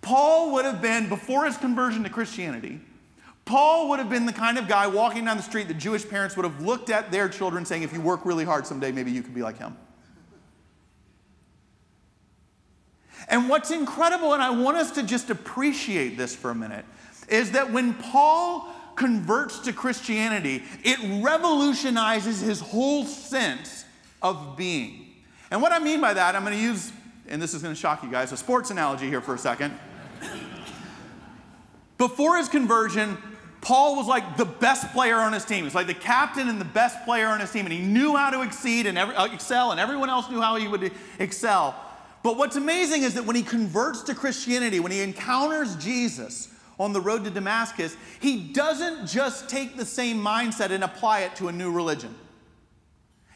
Paul 0.00 0.54
would 0.54 0.64
have 0.64 0.80
been, 0.80 1.10
before 1.10 1.44
his 1.44 1.58
conversion 1.58 2.04
to 2.04 2.08
Christianity, 2.08 2.80
Paul 3.44 3.90
would 3.90 3.98
have 3.98 4.08
been 4.08 4.24
the 4.24 4.32
kind 4.32 4.56
of 4.56 4.66
guy 4.66 4.86
walking 4.86 5.26
down 5.26 5.36
the 5.36 5.42
street 5.42 5.68
that 5.68 5.76
Jewish 5.76 6.08
parents 6.08 6.38
would 6.38 6.46
have 6.46 6.62
looked 6.62 6.88
at 6.88 7.12
their 7.12 7.28
children 7.28 7.66
saying, 7.66 7.82
if 7.82 7.92
you 7.92 8.00
work 8.00 8.24
really 8.24 8.46
hard 8.46 8.66
someday, 8.66 8.92
maybe 8.92 9.10
you 9.10 9.22
could 9.22 9.34
be 9.34 9.42
like 9.42 9.58
him. 9.58 9.76
And 13.28 13.50
what's 13.50 13.70
incredible, 13.70 14.32
and 14.32 14.42
I 14.42 14.48
want 14.48 14.78
us 14.78 14.92
to 14.92 15.02
just 15.02 15.28
appreciate 15.28 16.16
this 16.16 16.34
for 16.34 16.50
a 16.50 16.54
minute, 16.54 16.86
is 17.28 17.50
that 17.50 17.70
when 17.70 17.92
Paul 17.92 18.72
converts 18.98 19.60
to 19.60 19.72
Christianity, 19.72 20.62
it 20.82 20.98
revolutionizes 21.24 22.40
his 22.40 22.60
whole 22.60 23.04
sense 23.04 23.84
of 24.20 24.56
being. 24.56 25.06
And 25.50 25.62
what 25.62 25.72
I 25.72 25.78
mean 25.78 26.00
by 26.00 26.12
that, 26.12 26.34
I'm 26.34 26.44
going 26.44 26.56
to 26.56 26.62
use, 26.62 26.92
and 27.28 27.40
this 27.40 27.54
is 27.54 27.62
going 27.62 27.74
to 27.74 27.80
shock 27.80 28.02
you 28.02 28.10
guys, 28.10 28.32
a 28.32 28.36
sports 28.36 28.70
analogy 28.70 29.08
here 29.08 29.20
for 29.20 29.34
a 29.34 29.38
second. 29.38 29.72
Before 31.96 32.36
his 32.36 32.48
conversion, 32.48 33.16
Paul 33.60 33.96
was 33.96 34.06
like 34.06 34.36
the 34.36 34.44
best 34.44 34.92
player 34.92 35.16
on 35.16 35.32
his 35.32 35.44
team. 35.44 35.64
He's 35.64 35.74
like 35.74 35.86
the 35.86 35.94
captain 35.94 36.48
and 36.48 36.60
the 36.60 36.64
best 36.64 37.04
player 37.04 37.28
on 37.28 37.40
his 37.40 37.50
team, 37.50 37.66
and 37.66 37.72
he 37.72 37.80
knew 37.80 38.16
how 38.16 38.30
to 38.30 38.42
exceed 38.42 38.86
and 38.86 38.98
every, 38.98 39.14
uh, 39.14 39.26
excel, 39.26 39.70
and 39.70 39.80
everyone 39.80 40.10
else 40.10 40.28
knew 40.30 40.40
how 40.40 40.56
he 40.56 40.68
would 40.68 40.92
excel. 41.18 41.74
But 42.22 42.36
what's 42.36 42.56
amazing 42.56 43.04
is 43.04 43.14
that 43.14 43.24
when 43.24 43.36
he 43.36 43.42
converts 43.42 44.02
to 44.02 44.14
Christianity, 44.14 44.80
when 44.80 44.92
he 44.92 45.00
encounters 45.00 45.76
Jesus, 45.76 46.48
on 46.78 46.92
the 46.92 47.00
road 47.00 47.24
to 47.24 47.30
Damascus, 47.30 47.96
he 48.20 48.52
doesn't 48.52 49.06
just 49.06 49.48
take 49.48 49.76
the 49.76 49.84
same 49.84 50.22
mindset 50.22 50.70
and 50.70 50.84
apply 50.84 51.20
it 51.20 51.34
to 51.36 51.48
a 51.48 51.52
new 51.52 51.72
religion. 51.72 52.14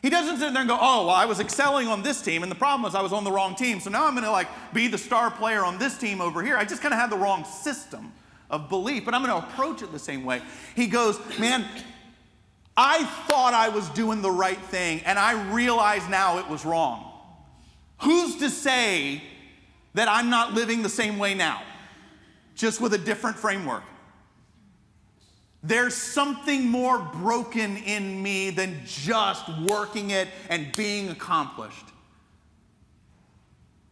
He 0.00 0.10
doesn't 0.10 0.38
sit 0.38 0.52
there 0.52 0.62
and 0.62 0.68
go, 0.68 0.78
oh, 0.80 1.06
well, 1.06 1.14
I 1.14 1.26
was 1.26 1.38
excelling 1.38 1.86
on 1.86 2.02
this 2.02 2.20
team, 2.22 2.42
and 2.42 2.50
the 2.50 2.56
problem 2.56 2.82
was 2.82 2.96
I 2.96 3.02
was 3.02 3.12
on 3.12 3.22
the 3.22 3.30
wrong 3.30 3.54
team, 3.54 3.78
so 3.78 3.88
now 3.88 4.06
I'm 4.06 4.16
to 4.16 4.30
like 4.30 4.48
be 4.74 4.88
the 4.88 4.98
star 4.98 5.30
player 5.30 5.64
on 5.64 5.78
this 5.78 5.96
team 5.96 6.20
over 6.20 6.42
here. 6.42 6.56
I 6.56 6.64
just 6.64 6.82
kind 6.82 6.92
of 6.92 6.98
had 6.98 7.10
the 7.10 7.16
wrong 7.16 7.44
system 7.44 8.12
of 8.50 8.68
belief, 8.68 9.04
but 9.04 9.14
I'm 9.14 9.24
to 9.24 9.36
approach 9.36 9.80
it 9.80 9.92
the 9.92 10.00
same 10.00 10.24
way. 10.24 10.42
He 10.74 10.88
goes, 10.88 11.20
man, 11.38 11.64
I 12.76 13.04
thought 13.04 13.54
I 13.54 13.68
was 13.68 13.88
doing 13.90 14.22
the 14.22 14.30
right 14.30 14.58
thing, 14.58 15.02
and 15.04 15.18
I 15.20 15.52
realize 15.52 16.08
now 16.08 16.38
it 16.38 16.48
was 16.48 16.64
wrong. 16.64 17.08
Who's 18.02 18.36
to 18.38 18.50
say 18.50 19.22
that 19.94 20.08
I'm 20.08 20.30
not 20.30 20.52
living 20.52 20.82
the 20.82 20.88
same 20.88 21.18
way 21.18 21.34
now? 21.34 21.62
Just 22.54 22.80
with 22.80 22.94
a 22.94 22.98
different 22.98 23.36
framework. 23.36 23.82
There's 25.62 25.94
something 25.94 26.66
more 26.66 26.98
broken 26.98 27.76
in 27.76 28.20
me 28.20 28.50
than 28.50 28.80
just 28.84 29.48
working 29.60 30.10
it 30.10 30.28
and 30.48 30.74
being 30.76 31.08
accomplished. 31.08 31.86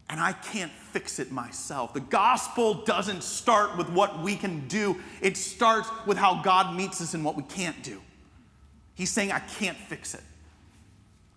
And 0.09 0.19
I 0.19 0.33
can't 0.33 0.73
fix 0.73 1.21
it 1.21 1.31
myself. 1.31 1.95
The 1.95 2.01
gospel 2.01 2.83
doesn't 2.85 3.23
start 3.23 3.77
with 3.79 3.89
what 3.91 4.21
we 4.21 4.35
can 4.35 4.67
do, 4.67 4.97
it 5.21 5.37
starts 5.37 5.89
with 6.07 6.19
how 6.19 6.43
God 6.43 6.75
meets 6.75 7.01
us 7.01 7.15
in 7.15 7.23
what 7.23 7.37
we 7.37 7.45
can't 7.45 7.81
do. 7.85 8.01
He's 8.95 9.11
saying, 9.11 9.31
I 9.31 9.39
can't 9.39 9.77
fix 9.77 10.15
it. 10.15 10.23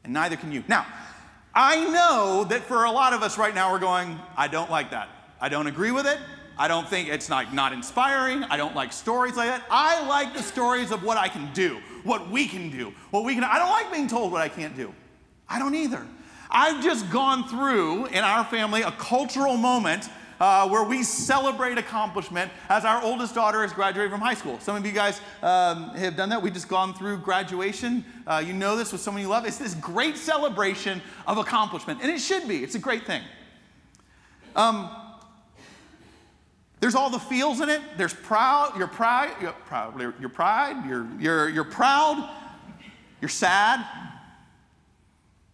And 0.04 0.12
neither 0.12 0.36
can 0.36 0.52
you. 0.52 0.64
Now, 0.68 0.86
I 1.54 1.86
know 1.92 2.46
that 2.50 2.64
for 2.64 2.86
a 2.86 2.92
lot 2.92 3.14
of 3.14 3.22
us 3.22 3.38
right 3.38 3.54
now, 3.54 3.72
we're 3.72 3.80
going, 3.80 4.20
I 4.36 4.48
don't 4.48 4.72
like 4.72 4.92
that. 4.92 5.08
I 5.40 5.50
don't 5.50 5.68
agree 5.68 5.92
with 5.92 6.08
it. 6.08 6.18
I 6.58 6.68
don't 6.68 6.88
think 6.88 7.10
it's 7.10 7.30
like 7.30 7.54
not 7.54 7.74
inspiring. 7.74 8.44
I 8.44 8.58
don't 8.58 8.76
like 8.76 8.94
stories 8.94 9.36
like 9.36 9.48
that. 9.48 9.64
I 9.70 10.08
like 10.08 10.34
the 10.34 10.44
stories 10.44 10.92
of 10.92 11.04
what 11.04 11.18
I 11.18 11.28
can 11.28 11.52
do, 11.54 11.80
what 12.04 12.30
we 12.30 12.48
can 12.48 12.70
do, 12.70 12.94
what 13.12 13.24
we 13.24 13.34
can. 13.34 13.44
I 13.44 13.58
don't 13.58 13.72
like 13.72 13.92
being 13.92 14.08
told 14.08 14.32
what 14.32 14.42
I 14.42 14.50
can't 14.50 14.76
do. 14.76 14.94
I 15.50 15.60
don't 15.60 15.76
either. 15.76 16.06
I've 16.52 16.84
just 16.84 17.10
gone 17.10 17.48
through 17.48 18.06
in 18.08 18.24
our 18.24 18.46
family 18.46 18.84
a 18.84 18.92
cultural 18.92 19.58
moment 19.58 20.08
uh, 20.40 20.68
where 20.68 20.84
we 20.84 21.04
celebrate 21.04 21.78
accomplishment 21.78 22.52
as 22.70 22.86
our 22.86 23.02
oldest 23.02 23.34
daughter 23.34 23.62
has 23.62 23.74
graduated 23.74 24.12
from 24.12 24.22
high 24.22 24.34
school. 24.34 24.60
Some 24.60 24.76
of 24.76 24.86
you 24.86 24.92
guys 24.92 25.22
um, 25.42 25.90
have 25.96 26.16
done 26.16 26.30
that. 26.30 26.42
We've 26.42 26.54
just 26.54 26.68
gone 26.68 26.94
through 26.94 27.18
graduation. 27.20 28.06
Uh, 28.28 28.44
you 28.46 28.54
know 28.54 28.76
this 28.76 28.92
with 28.92 29.02
someone 29.02 29.22
you 29.22 29.30
love. 29.30 29.46
It's 29.46 29.58
this 29.58 29.74
great 29.76 30.18
celebration 30.18 31.02
of 31.26 31.38
accomplishment, 31.38 32.02
and 32.02 32.12
it 32.12 32.20
should 32.20 32.48
be. 32.48 32.64
It's 32.64 32.76
a 32.76 32.80
great 32.80 33.06
thing. 33.06 33.24
Um, 34.56 34.90
there's 36.84 36.96
all 36.96 37.10
the 37.10 37.18
feels 37.18 37.62
in 37.62 37.70
it. 37.70 37.82
There's 37.96 38.14
proud, 38.14 38.78
you're 38.78 38.90
proud, 38.90 39.42
you're 39.42 39.54
proud, 39.54 39.98
you're 40.20 40.28
pride, 40.28 40.86
you're, 40.86 41.08
you're, 41.18 41.48
you're 41.48 41.64
proud, 41.64 42.30
you're 43.22 43.30
sad. 43.30 43.86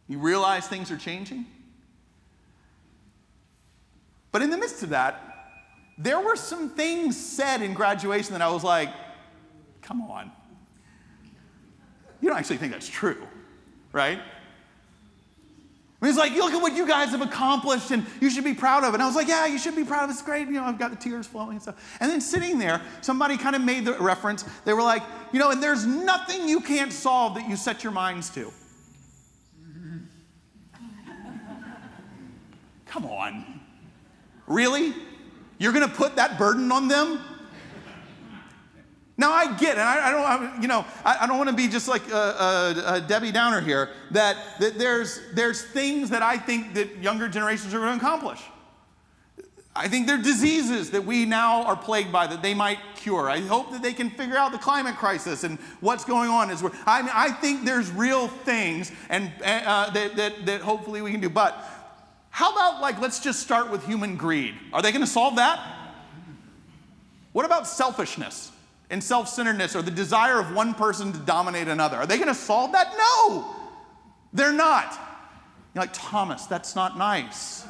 You 0.07 0.17
realize 0.17 0.67
things 0.67 0.89
are 0.89 0.97
changing. 0.97 1.45
But 4.31 4.41
in 4.41 4.49
the 4.49 4.57
midst 4.57 4.81
of 4.81 4.89
that, 4.89 5.21
there 5.99 6.19
were 6.19 6.35
some 6.35 6.71
things 6.71 7.15
said 7.15 7.61
in 7.61 7.75
graduation 7.75 8.33
that 8.33 8.41
I 8.41 8.49
was 8.49 8.63
like, 8.63 8.89
come 9.83 10.01
on. 10.01 10.31
You 12.21 12.29
don't 12.29 12.39
actually 12.39 12.57
think 12.57 12.71
that's 12.71 12.89
true, 12.89 13.21
right? 13.91 14.19
Mean, 16.01 16.09
it's 16.09 16.17
like, 16.17 16.33
look 16.33 16.53
at 16.53 16.61
what 16.61 16.75
you 16.75 16.87
guys 16.87 17.09
have 17.09 17.21
accomplished 17.21 17.91
and 17.91 18.05
you 18.21 18.29
should 18.29 18.45
be 18.45 18.53
proud 18.53 18.85
of 18.85 18.93
it. 18.93 18.93
And 18.95 19.03
I 19.03 19.05
was 19.05 19.15
like, 19.15 19.27
yeah, 19.27 19.45
you 19.47 19.57
should 19.57 19.75
be 19.75 19.83
proud 19.83 20.05
of 20.05 20.09
it. 20.09 20.13
It's 20.13 20.21
great. 20.21 20.47
You 20.47 20.53
know, 20.53 20.63
I've 20.63 20.79
got 20.79 20.91
the 20.91 20.97
tears 20.97 21.27
flowing 21.27 21.51
and 21.51 21.61
stuff. 21.61 21.97
And 21.99 22.09
then 22.09 22.21
sitting 22.21 22.57
there, 22.57 22.81
somebody 23.01 23.35
kind 23.35 23.53
of 23.53 23.61
made 23.61 23.83
the 23.83 23.93
reference. 23.93 24.45
They 24.63 24.71
were 24.71 24.81
like, 24.81 25.03
you 25.33 25.39
know, 25.39 25.51
and 25.51 25.61
there's 25.61 25.85
nothing 25.85 26.47
you 26.47 26.61
can't 26.61 26.93
solve 26.93 27.35
that 27.35 27.49
you 27.49 27.57
set 27.57 27.83
your 27.83 27.91
minds 27.91 28.29
to. 28.29 28.49
Come 32.85 33.05
on. 33.05 33.59
Really? 34.47 34.93
You're 35.57 35.73
going 35.73 35.87
to 35.87 35.93
put 35.93 36.15
that 36.15 36.39
burden 36.39 36.71
on 36.71 36.87
them? 36.87 37.19
Now 39.19 39.33
I 39.33 39.53
get, 39.57 39.71
and 39.77 39.81
I, 39.81 40.07
I 40.07 40.11
don't, 40.11 40.61
you 40.61 40.69
know, 40.69 40.85
I, 41.03 41.17
I 41.21 41.27
don't 41.27 41.37
want 41.37 41.49
to 41.49 41.55
be 41.55 41.67
just 41.67 41.89
like 41.89 42.09
a, 42.09 42.15
a, 42.15 42.83
a, 42.85 43.01
Debbie 43.01 43.33
Downer 43.33 43.59
here. 43.59 43.89
That, 44.11 44.37
that 44.61 44.79
there's 44.79 45.19
there's 45.33 45.61
things 45.61 46.09
that 46.11 46.21
I 46.21 46.37
think 46.37 46.73
that 46.75 46.99
younger 46.99 47.27
generations 47.27 47.73
are 47.73 47.79
going 47.79 47.99
to 47.99 48.05
accomplish. 48.05 48.39
I 49.75 49.89
think 49.89 50.07
there 50.07 50.17
are 50.17 50.21
diseases 50.21 50.91
that 50.91 51.03
we 51.03 51.25
now 51.25 51.63
are 51.63 51.75
plagued 51.75 52.13
by 52.13 52.27
that 52.27 52.41
they 52.41 52.53
might 52.53 52.79
cure. 52.95 53.29
I 53.29 53.41
hope 53.41 53.73
that 53.73 53.83
they 53.83 53.91
can 53.91 54.09
figure 54.09 54.37
out 54.37 54.53
the 54.53 54.57
climate 54.57 54.95
crisis 54.95 55.43
and 55.43 55.59
what's 55.81 56.05
going 56.05 56.29
on. 56.29 56.49
Is 56.49 56.63
I, 56.85 57.01
mean, 57.01 57.11
I 57.13 57.29
think 57.29 57.65
there's 57.65 57.91
real 57.91 58.29
things 58.29 58.89
and 59.09 59.33
uh, 59.43 59.89
that, 59.89 60.15
that 60.15 60.45
that 60.45 60.61
hopefully 60.61 61.01
we 61.01 61.11
can 61.11 61.19
do. 61.19 61.29
But 61.29 61.61
how 62.29 62.53
about, 62.53 62.79
like, 62.79 63.01
let's 63.01 63.19
just 63.19 63.41
start 63.41 63.69
with 63.69 63.85
human 63.85 64.15
greed? 64.15 64.55
Are 64.71 64.81
they 64.81 64.93
going 64.93 65.03
to 65.03 65.11
solve 65.11 65.35
that? 65.35 65.59
What 67.33 67.43
about 67.43 67.67
selfishness 67.67 68.53
and 68.89 69.03
self 69.03 69.29
centeredness 69.29 69.75
or 69.75 69.81
the 69.81 69.91
desire 69.91 70.39
of 70.39 70.53
one 70.53 70.73
person 70.73 71.11
to 71.13 71.19
dominate 71.19 71.67
another? 71.67 71.97
Are 71.97 72.05
they 72.05 72.17
going 72.17 72.27
to 72.27 72.33
solve 72.33 72.71
that? 72.71 72.93
No, 72.97 73.55
they're 74.33 74.53
not. 74.53 74.93
You're 75.73 75.83
like, 75.83 75.93
Thomas, 75.93 76.45
that's 76.45 76.75
not 76.75 76.97
nice. 76.97 77.65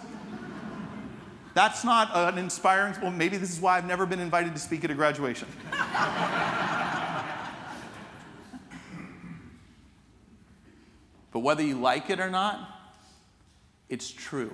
That's 1.54 1.84
not 1.84 2.12
an 2.16 2.38
inspiring, 2.38 2.96
well, 3.02 3.12
maybe 3.12 3.36
this 3.38 3.52
is 3.52 3.60
why 3.60 3.78
I've 3.78 3.86
never 3.86 4.06
been 4.06 4.20
invited 4.20 4.54
to 4.54 4.60
speak 4.60 4.86
at 4.86 4.92
a 4.92 4.94
graduation. 4.94 5.48
but 11.32 11.40
whether 11.40 11.64
you 11.64 11.80
like 11.80 12.10
it 12.10 12.20
or 12.20 12.30
not, 12.30 12.70
it's 13.90 14.10
true. 14.10 14.54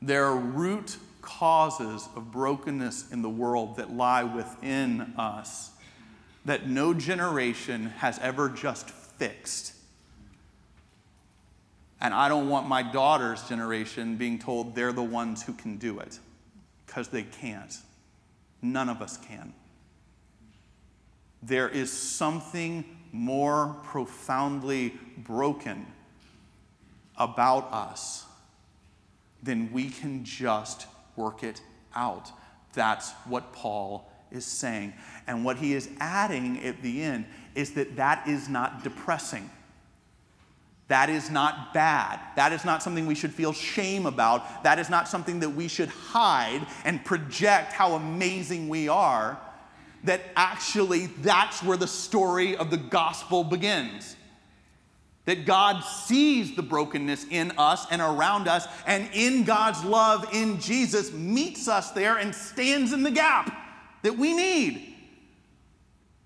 There 0.00 0.24
are 0.24 0.36
root 0.36 0.96
causes 1.22 2.08
of 2.14 2.30
brokenness 2.30 3.10
in 3.10 3.22
the 3.22 3.30
world 3.30 3.76
that 3.76 3.90
lie 3.90 4.24
within 4.24 5.14
us 5.16 5.70
that 6.44 6.68
no 6.68 6.92
generation 6.92 7.86
has 7.98 8.18
ever 8.18 8.48
just 8.48 8.90
fixed. 8.90 9.74
And 12.00 12.12
I 12.12 12.28
don't 12.28 12.48
want 12.48 12.66
my 12.66 12.82
daughter's 12.82 13.48
generation 13.48 14.16
being 14.16 14.40
told 14.40 14.74
they're 14.74 14.92
the 14.92 15.02
ones 15.02 15.44
who 15.44 15.52
can 15.52 15.76
do 15.76 16.00
it, 16.00 16.18
because 16.84 17.08
they 17.08 17.22
can't. 17.22 17.78
None 18.60 18.88
of 18.88 19.00
us 19.00 19.16
can. 19.16 19.52
There 21.44 21.68
is 21.68 21.92
something 21.92 22.84
more 23.12 23.76
profoundly 23.84 24.94
broken 25.16 25.86
about 27.16 27.72
us, 27.72 28.24
than 29.42 29.72
we 29.72 29.90
can 29.90 30.24
just 30.24 30.86
work 31.16 31.42
it 31.42 31.60
out. 31.94 32.30
That's 32.72 33.12
what 33.26 33.52
Paul 33.52 34.10
is 34.30 34.44
saying. 34.44 34.94
And 35.26 35.44
what 35.44 35.58
he 35.58 35.74
is 35.74 35.90
adding 36.00 36.64
at 36.64 36.82
the 36.82 37.02
end 37.02 37.26
is 37.54 37.72
that 37.74 37.96
that 37.96 38.26
is 38.26 38.48
not 38.48 38.82
depressing. 38.82 39.50
That 40.88 41.08
is 41.08 41.30
not 41.30 41.72
bad. 41.72 42.20
That 42.36 42.52
is 42.52 42.64
not 42.64 42.82
something 42.82 43.06
we 43.06 43.14
should 43.14 43.32
feel 43.32 43.52
shame 43.52 44.04
about. 44.04 44.62
That 44.64 44.78
is 44.78 44.90
not 44.90 45.08
something 45.08 45.40
that 45.40 45.50
we 45.50 45.68
should 45.68 45.88
hide 45.88 46.66
and 46.84 47.04
project 47.04 47.72
how 47.72 47.94
amazing 47.94 48.68
we 48.68 48.88
are. 48.88 49.40
That 50.04 50.20
actually, 50.34 51.06
that's 51.06 51.62
where 51.62 51.76
the 51.76 51.86
story 51.86 52.56
of 52.56 52.70
the 52.70 52.76
gospel 52.76 53.44
begins. 53.44 54.16
That 55.24 55.46
God 55.46 55.82
sees 55.82 56.56
the 56.56 56.62
brokenness 56.62 57.26
in 57.30 57.52
us 57.56 57.86
and 57.90 58.02
around 58.02 58.48
us, 58.48 58.66
and 58.86 59.08
in 59.12 59.44
God's 59.44 59.84
love 59.84 60.28
in 60.32 60.60
Jesus 60.60 61.12
meets 61.12 61.68
us 61.68 61.92
there 61.92 62.16
and 62.16 62.34
stands 62.34 62.92
in 62.92 63.04
the 63.04 63.10
gap 63.10 63.56
that 64.02 64.16
we 64.16 64.34
need. 64.34 64.92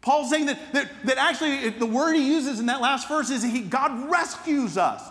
Paul's 0.00 0.30
saying 0.30 0.46
that, 0.46 0.72
that, 0.72 0.90
that 1.04 1.18
actually 1.18 1.68
the 1.70 1.84
word 1.84 2.14
he 2.14 2.26
uses 2.26 2.60
in 2.60 2.66
that 2.66 2.80
last 2.80 3.08
verse 3.08 3.28
is 3.28 3.42
he, 3.42 3.60
God 3.60 4.08
rescues 4.10 4.78
us 4.78 5.02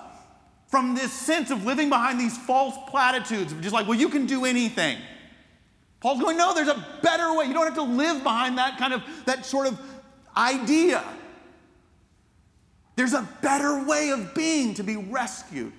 from 0.68 0.96
this 0.96 1.12
sense 1.12 1.52
of 1.52 1.66
living 1.66 1.90
behind 1.90 2.20
these 2.20 2.38
false 2.38 2.76
platitudes 2.90 3.54
just 3.62 3.74
like, 3.74 3.88
well, 3.88 4.00
you 4.00 4.10
can 4.10 4.26
do 4.26 4.46
anything. 4.46 4.98
Paul's 6.00 6.22
going, 6.22 6.38
no, 6.38 6.54
there's 6.54 6.68
a 6.68 6.86
better 7.02 7.34
way. 7.36 7.46
You 7.46 7.54
don't 7.54 7.66
have 7.66 7.76
to 7.76 7.82
live 7.82 8.24
behind 8.24 8.58
that 8.58 8.78
kind 8.78 8.94
of, 8.94 9.04
that 9.26 9.46
sort 9.46 9.68
of 9.68 9.80
idea. 10.38 11.04
There's 12.96 13.14
a 13.14 13.28
better 13.42 13.84
way 13.84 14.12
of 14.12 14.34
being 14.34 14.74
to 14.76 14.84
be 14.84 14.96
rescued. 14.96 15.74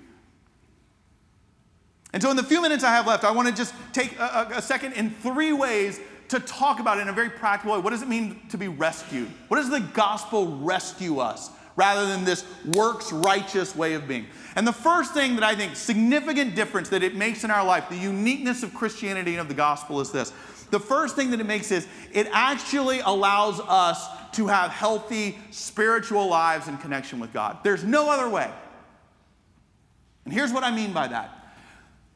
And 2.12 2.22
so, 2.22 2.30
in 2.30 2.36
the 2.36 2.42
few 2.42 2.62
minutes 2.62 2.84
I 2.84 2.90
have 2.90 3.06
left, 3.06 3.24
I 3.24 3.30
want 3.30 3.48
to 3.48 3.54
just 3.54 3.74
take 3.92 4.18
a, 4.18 4.48
a, 4.56 4.62
second 4.62 4.92
in 4.94 5.10
three 5.10 5.52
ways 5.52 6.00
to 6.28 6.40
talk 6.40 6.80
about 6.80 6.98
it 6.98 7.02
in 7.02 7.08
a 7.08 7.12
very 7.12 7.30
practical 7.30 7.74
way. 7.74 7.80
What 7.80 7.90
does 7.90 8.02
it 8.02 8.08
mean 8.08 8.40
to 8.48 8.58
be 8.58 8.68
rescued? 8.68 9.28
What 9.48 9.58
does 9.58 9.70
the 9.70 9.80
gospel 9.80 10.58
rescue 10.58 11.18
us 11.18 11.50
rather 11.76 12.06
than 12.06 12.24
this 12.24 12.44
works 12.64 13.12
righteous 13.12 13.76
way 13.76 13.94
of 13.94 14.08
being? 14.08 14.26
And 14.54 14.66
the 14.66 14.72
first 14.72 15.12
thing 15.12 15.34
that 15.34 15.44
I 15.44 15.54
think, 15.54 15.76
significant 15.76 16.54
difference 16.54 16.88
that 16.88 17.02
it 17.02 17.14
makes 17.14 17.44
in 17.44 17.50
our 17.50 17.64
life, 17.64 17.88
the 17.88 17.98
uniqueness 17.98 18.62
of 18.62 18.72
Christianity 18.72 19.32
and 19.32 19.40
of 19.40 19.48
the 19.48 19.54
gospel 19.54 20.00
is 20.00 20.10
this. 20.10 20.32
The 20.70 20.80
first 20.80 21.16
thing 21.16 21.30
that 21.30 21.40
it 21.40 21.46
makes 21.46 21.70
is 21.70 21.86
it 22.12 22.28
actually 22.32 23.00
allows 23.00 23.60
us 23.60 24.06
to 24.32 24.46
have 24.48 24.70
healthy 24.70 25.38
spiritual 25.50 26.28
lives 26.28 26.68
in 26.68 26.76
connection 26.78 27.18
with 27.18 27.32
God. 27.32 27.58
There's 27.62 27.84
no 27.84 28.10
other 28.10 28.28
way. 28.28 28.50
And 30.24 30.34
here's 30.34 30.52
what 30.52 30.64
I 30.64 30.70
mean 30.70 30.92
by 30.92 31.08
that 31.08 31.32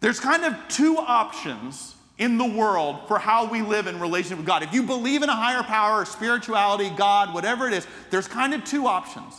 there's 0.01 0.21
kind 0.21 0.45
of 0.45 0.57
two 0.69 0.97
options 0.97 1.95
in 2.19 2.37
the 2.37 2.45
world 2.45 3.09
for 3.09 3.19
how 3.19 3.51
we 3.51 3.63
live 3.63 3.87
in 3.87 3.99
relationship 3.99 4.39
with 4.39 4.47
God. 4.47 4.63
If 4.63 4.75
you 4.75 4.83
believe 4.83 5.23
in 5.23 5.29
a 5.29 5.35
higher 5.35 5.63
power, 5.63 6.05
spirituality, 6.05 6.91
God, 6.91 7.33
whatever 7.33 7.67
it 7.67 7.73
is, 7.73 7.87
there's 8.11 8.29
kind 8.29 8.53
of 8.53 8.65
two 8.65 8.87
options. 8.87 9.35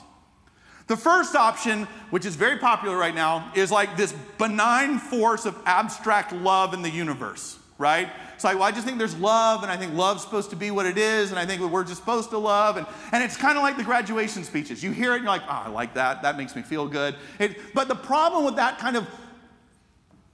The 0.88 0.98
first 0.98 1.36
option, 1.36 1.84
which 2.10 2.26
is 2.26 2.36
very 2.36 2.58
popular 2.58 2.98
right 2.98 3.14
now, 3.14 3.52
is 3.56 3.72
like 3.72 3.98
this 3.98 4.14
benign 4.38 4.98
force 4.98 5.46
of 5.46 5.56
abstract 5.66 6.34
love 6.34 6.74
in 6.74 6.82
the 6.82 6.90
universe, 6.90 7.58
right? 7.78 8.10
It's 8.42 8.44
like, 8.44 8.56
well, 8.56 8.64
I 8.64 8.72
just 8.72 8.88
think 8.88 8.98
there's 8.98 9.16
love, 9.18 9.62
and 9.62 9.72
I 9.72 9.78
think 9.78 9.94
love's 9.94 10.24
supposed 10.24 10.50
to 10.50 10.56
be 10.56 10.72
what 10.72 10.88
it 10.88 10.98
is, 10.98 11.30
and 11.30 11.38
I 11.38 11.46
think 11.46 11.62
we're 11.62 11.84
just 11.84 12.00
supposed 12.00 12.32
to 12.32 12.40
love. 12.40 12.76
And, 12.76 12.88
and 13.12 13.24
it's 13.24 13.38
kind 13.38 13.56
of 13.56 13.62
like 13.62 13.78
the 13.78 13.84
graduation 13.84 14.44
speeches. 14.44 14.84
You 14.84 14.90
hear 14.90 15.12
it, 15.12 15.18
and 15.18 15.26
you're 15.26 15.32
like, 15.32 15.44
oh, 15.44 15.62
I 15.66 15.70
like 15.70 15.94
that. 15.94 16.24
That 16.24 16.38
makes 16.38 16.56
me 16.56 16.64
feel 16.64 16.88
good. 16.88 17.16
It, 17.38 17.60
but 17.76 17.88
the 17.88 17.94
problem 17.94 18.44
with 18.44 18.56
that 18.56 18.80
kind 18.80 18.98
of 18.98 19.08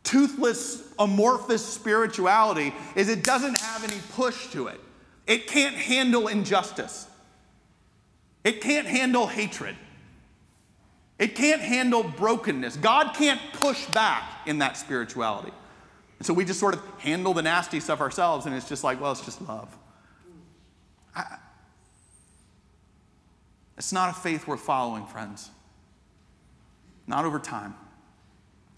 toothless, 0.04 0.90
amorphous 0.98 1.66
spirituality 1.66 2.74
is 2.96 3.10
it 3.10 3.26
doesn't 3.26 3.60
have 3.60 3.84
any 3.84 4.00
push 4.14 4.52
to 4.52 4.68
it. 4.68 4.80
It 5.26 5.48
can't 5.48 5.76
handle 5.76 6.30
injustice, 6.30 7.08
it 8.46 8.62
can't 8.62 8.88
handle 8.88 9.28
hatred. 9.28 9.76
It 11.20 11.36
can't 11.36 11.62
handle 11.62 12.04
brokenness. 12.04 12.78
God 12.78 13.16
can't 13.16 13.42
push 13.52 13.86
back 13.88 14.24
in 14.46 14.60
that 14.60 14.78
spirituality. 14.78 15.52
And 16.20 16.26
so 16.26 16.34
we 16.34 16.46
just 16.46 16.60
sort 16.60 16.74
of 16.74 16.82
handle 17.00 17.34
the 17.34 17.42
nasty 17.44 17.80
stuff 17.80 18.02
ourselves, 18.02 18.46
and 18.46 18.56
it's 18.56 18.68
just 18.68 18.84
like, 18.84 19.00
well, 19.00 19.12
it's 19.12 19.24
just 19.24 19.42
love. 19.48 19.76
I, 21.16 21.38
it's 23.78 23.94
not 23.94 24.10
a 24.10 24.14
faith 24.14 24.48
worth 24.48 24.62
following, 24.62 25.06
friends. 25.06 25.52
not 27.08 27.26
over 27.26 27.40
time. 27.40 27.74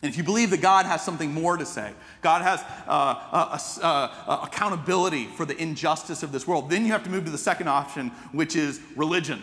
And 0.01 0.09
if 0.09 0.17
you 0.17 0.23
believe 0.23 0.51
that 0.51 0.61
God 0.61 0.85
has 0.85 1.03
something 1.03 1.33
more 1.33 1.57
to 1.57 1.65
say, 1.65 1.91
God 2.21 2.41
has 2.41 2.63
uh, 2.87 4.07
a 4.27 4.39
accountability 4.43 5.25
for 5.25 5.45
the 5.45 5.61
injustice 5.61 6.23
of 6.23 6.31
this 6.31 6.47
world, 6.47 6.69
then 6.69 6.85
you 6.85 6.93
have 6.93 7.03
to 7.03 7.09
move 7.09 7.25
to 7.25 7.31
the 7.31 7.37
second 7.37 7.67
option, 7.67 8.09
which 8.31 8.55
is 8.55 8.79
religion. 8.95 9.41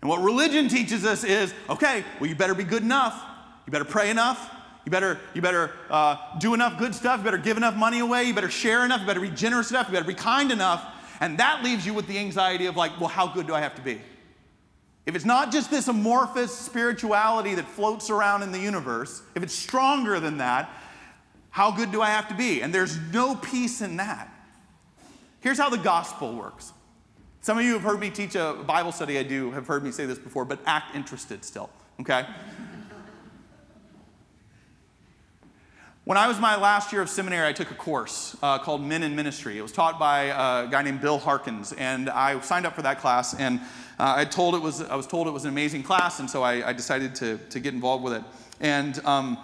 And 0.00 0.08
what 0.08 0.22
religion 0.22 0.68
teaches 0.68 1.04
us 1.04 1.22
is 1.22 1.54
okay, 1.68 2.04
well, 2.18 2.28
you 2.28 2.34
better 2.34 2.54
be 2.54 2.64
good 2.64 2.82
enough, 2.82 3.22
you 3.66 3.70
better 3.70 3.84
pray 3.84 4.10
enough, 4.10 4.52
you 4.88 4.90
better, 4.90 5.20
you 5.34 5.42
better 5.42 5.70
uh, 5.90 6.16
do 6.38 6.54
enough 6.54 6.78
good 6.78 6.94
stuff, 6.94 7.18
you 7.18 7.24
better 7.24 7.36
give 7.36 7.58
enough 7.58 7.76
money 7.76 7.98
away, 7.98 8.24
you 8.24 8.32
better 8.32 8.48
share 8.48 8.86
enough, 8.86 9.02
you 9.02 9.06
better 9.06 9.20
be 9.20 9.28
generous 9.28 9.68
enough, 9.68 9.86
you 9.86 9.92
better 9.92 10.06
be 10.06 10.14
kind 10.14 10.50
enough. 10.50 10.82
And 11.20 11.36
that 11.36 11.62
leaves 11.62 11.84
you 11.84 11.92
with 11.92 12.06
the 12.06 12.16
anxiety 12.16 12.64
of, 12.64 12.74
like, 12.74 12.98
well, 12.98 13.10
how 13.10 13.26
good 13.26 13.46
do 13.46 13.54
I 13.54 13.60
have 13.60 13.74
to 13.74 13.82
be? 13.82 14.00
If 15.04 15.14
it's 15.14 15.26
not 15.26 15.52
just 15.52 15.70
this 15.70 15.88
amorphous 15.88 16.56
spirituality 16.56 17.54
that 17.56 17.66
floats 17.66 18.08
around 18.08 18.42
in 18.42 18.50
the 18.50 18.58
universe, 18.58 19.20
if 19.34 19.42
it's 19.42 19.52
stronger 19.52 20.20
than 20.20 20.38
that, 20.38 20.70
how 21.50 21.70
good 21.70 21.92
do 21.92 22.00
I 22.00 22.08
have 22.08 22.26
to 22.28 22.34
be? 22.34 22.62
And 22.62 22.74
there's 22.74 22.96
no 23.12 23.34
peace 23.34 23.82
in 23.82 23.98
that. 23.98 24.32
Here's 25.40 25.58
how 25.58 25.68
the 25.68 25.76
gospel 25.76 26.34
works. 26.34 26.72
Some 27.42 27.58
of 27.58 27.64
you 27.64 27.74
have 27.74 27.82
heard 27.82 28.00
me 28.00 28.08
teach 28.08 28.36
a 28.36 28.54
Bible 28.66 28.92
study, 28.92 29.18
I 29.18 29.22
do 29.22 29.50
have 29.50 29.66
heard 29.66 29.84
me 29.84 29.90
say 29.90 30.06
this 30.06 30.18
before, 30.18 30.46
but 30.46 30.60
act 30.64 30.96
interested 30.96 31.44
still, 31.44 31.68
okay? 32.00 32.24
When 36.08 36.16
I 36.16 36.26
was 36.26 36.40
my 36.40 36.56
last 36.56 36.90
year 36.90 37.02
of 37.02 37.10
seminary, 37.10 37.46
I 37.46 37.52
took 37.52 37.70
a 37.70 37.74
course 37.74 38.34
uh, 38.42 38.58
called 38.58 38.82
Men 38.82 39.02
in 39.02 39.14
Ministry. 39.14 39.58
It 39.58 39.60
was 39.60 39.72
taught 39.72 39.98
by 39.98 40.22
a 40.22 40.66
guy 40.66 40.80
named 40.80 41.02
Bill 41.02 41.18
Harkins, 41.18 41.74
and 41.74 42.08
I 42.08 42.40
signed 42.40 42.64
up 42.64 42.74
for 42.74 42.80
that 42.80 42.98
class. 42.98 43.34
And 43.34 43.60
uh, 43.98 44.14
I, 44.16 44.24
told 44.24 44.54
it 44.54 44.62
was, 44.62 44.80
I 44.80 44.96
was 44.96 45.06
told 45.06 45.26
it 45.26 45.32
was 45.32 45.44
an 45.44 45.50
amazing 45.50 45.82
class, 45.82 46.18
and 46.18 46.30
so 46.30 46.42
I, 46.42 46.68
I 46.68 46.72
decided 46.72 47.14
to, 47.16 47.36
to 47.50 47.60
get 47.60 47.74
involved 47.74 48.04
with 48.04 48.14
it. 48.14 48.22
And 48.58 48.98
um, 49.04 49.36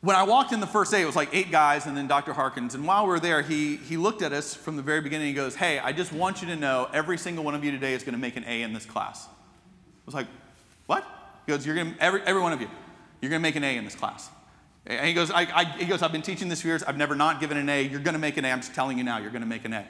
when 0.00 0.16
I 0.16 0.24
walked 0.24 0.50
in 0.50 0.58
the 0.58 0.66
first 0.66 0.90
day, 0.90 1.02
it 1.02 1.06
was 1.06 1.14
like 1.14 1.28
eight 1.32 1.52
guys 1.52 1.86
and 1.86 1.96
then 1.96 2.08
Dr. 2.08 2.32
Harkins. 2.32 2.74
And 2.74 2.84
while 2.84 3.04
we 3.04 3.10
were 3.10 3.20
there, 3.20 3.42
he, 3.42 3.76
he 3.76 3.96
looked 3.96 4.22
at 4.22 4.32
us 4.32 4.54
from 4.54 4.74
the 4.74 4.82
very 4.82 5.02
beginning. 5.02 5.28
He 5.28 5.34
goes, 5.34 5.54
Hey, 5.54 5.78
I 5.78 5.92
just 5.92 6.12
want 6.12 6.42
you 6.42 6.48
to 6.48 6.56
know 6.56 6.88
every 6.92 7.16
single 7.16 7.44
one 7.44 7.54
of 7.54 7.62
you 7.62 7.70
today 7.70 7.94
is 7.94 8.02
going 8.02 8.14
to 8.14 8.20
make 8.20 8.34
an 8.34 8.44
A 8.48 8.62
in 8.62 8.72
this 8.72 8.86
class. 8.86 9.28
I 9.28 9.30
was 10.04 10.16
like, 10.16 10.26
What? 10.86 11.06
He 11.46 11.52
goes, 11.52 11.64
You're 11.64 11.76
going 11.76 11.94
to, 11.94 12.02
every, 12.02 12.22
every 12.22 12.42
one 12.42 12.52
of 12.52 12.60
you, 12.60 12.68
you're 13.20 13.30
going 13.30 13.40
to 13.40 13.48
make 13.48 13.54
an 13.54 13.62
A 13.62 13.76
in 13.76 13.84
this 13.84 13.94
class. 13.94 14.30
And 14.86 15.06
he 15.06 15.14
goes, 15.14 15.30
I, 15.30 15.42
I, 15.42 15.64
he 15.64 15.84
goes, 15.84 16.02
I've 16.02 16.12
been 16.12 16.22
teaching 16.22 16.48
this 16.48 16.62
for 16.62 16.68
years. 16.68 16.82
I've 16.84 16.96
never 16.96 17.16
not 17.16 17.40
given 17.40 17.56
an 17.56 17.68
A. 17.68 17.82
You're 17.82 18.00
going 18.00 18.14
to 18.14 18.20
make 18.20 18.36
an 18.36 18.44
A. 18.44 18.52
I'm 18.52 18.60
just 18.60 18.74
telling 18.74 18.98
you 18.98 19.04
now, 19.04 19.18
you're 19.18 19.30
going 19.30 19.42
to 19.42 19.48
make 19.48 19.64
an 19.64 19.72
A. 19.72 19.86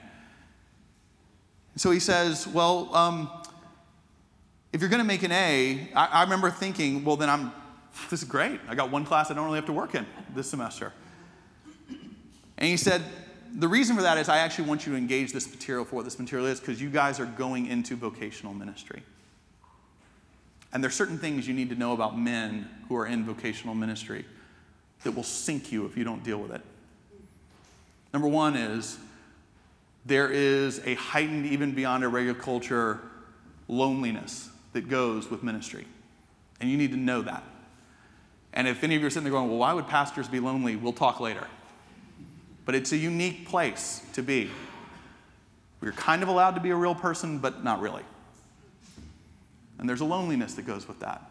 So 1.76 1.90
he 1.90 2.00
says, 2.00 2.46
Well, 2.46 2.94
um, 2.94 3.30
if 4.72 4.80
you're 4.80 4.88
going 4.88 5.02
to 5.02 5.06
make 5.06 5.22
an 5.22 5.32
A, 5.32 5.90
I, 5.94 6.06
I 6.06 6.22
remember 6.22 6.50
thinking, 6.50 7.04
Well, 7.04 7.16
then 7.16 7.28
I'm, 7.28 7.52
this 8.08 8.22
is 8.22 8.28
great. 8.28 8.58
I 8.68 8.74
got 8.74 8.90
one 8.90 9.04
class 9.04 9.30
I 9.30 9.34
don't 9.34 9.44
really 9.44 9.58
have 9.58 9.66
to 9.66 9.72
work 9.72 9.94
in 9.94 10.06
this 10.34 10.48
semester. 10.48 10.94
And 12.56 12.68
he 12.70 12.78
said, 12.78 13.02
The 13.54 13.68
reason 13.68 13.96
for 13.96 14.02
that 14.02 14.16
is 14.16 14.30
I 14.30 14.38
actually 14.38 14.66
want 14.66 14.86
you 14.86 14.92
to 14.92 14.98
engage 14.98 15.34
this 15.34 15.50
material 15.50 15.84
for 15.84 15.96
what 15.96 16.06
this 16.06 16.18
material 16.18 16.46
is 16.46 16.58
because 16.58 16.80
you 16.80 16.88
guys 16.88 17.20
are 17.20 17.26
going 17.26 17.66
into 17.66 17.96
vocational 17.96 18.54
ministry. 18.54 19.02
And 20.72 20.82
there's 20.82 20.94
certain 20.94 21.18
things 21.18 21.46
you 21.46 21.52
need 21.52 21.68
to 21.68 21.76
know 21.76 21.92
about 21.92 22.18
men 22.18 22.70
who 22.88 22.96
are 22.96 23.06
in 23.06 23.24
vocational 23.24 23.74
ministry 23.74 24.24
that 25.04 25.12
will 25.12 25.22
sink 25.22 25.72
you 25.72 25.86
if 25.86 25.96
you 25.96 26.04
don't 26.04 26.22
deal 26.24 26.38
with 26.38 26.52
it. 26.52 26.60
Number 28.12 28.28
one 28.28 28.56
is 28.56 28.98
there 30.04 30.30
is 30.30 30.80
a 30.86 30.94
heightened, 30.94 31.46
even 31.46 31.72
beyond 31.72 32.04
a 32.04 32.08
regular 32.08 32.38
culture, 32.38 33.00
loneliness 33.68 34.48
that 34.72 34.88
goes 34.88 35.30
with 35.30 35.42
ministry. 35.42 35.86
And 36.60 36.70
you 36.70 36.76
need 36.76 36.92
to 36.92 36.96
know 36.96 37.22
that. 37.22 37.42
And 38.52 38.66
if 38.66 38.82
any 38.82 38.94
of 38.94 39.02
you 39.02 39.06
are 39.06 39.10
sitting 39.10 39.24
there 39.24 39.32
going, 39.32 39.48
well, 39.48 39.58
why 39.58 39.72
would 39.74 39.86
pastors 39.86 40.28
be 40.28 40.40
lonely? 40.40 40.76
We'll 40.76 40.92
talk 40.92 41.20
later. 41.20 41.46
But 42.64 42.74
it's 42.74 42.92
a 42.92 42.96
unique 42.96 43.46
place 43.46 44.02
to 44.14 44.22
be. 44.22 44.50
We're 45.80 45.92
kind 45.92 46.22
of 46.22 46.28
allowed 46.28 46.54
to 46.54 46.60
be 46.60 46.70
a 46.70 46.76
real 46.76 46.94
person, 46.94 47.38
but 47.38 47.62
not 47.62 47.80
really. 47.80 48.02
And 49.78 49.88
there's 49.88 50.00
a 50.00 50.06
loneliness 50.06 50.54
that 50.54 50.66
goes 50.66 50.88
with 50.88 51.00
that. 51.00 51.22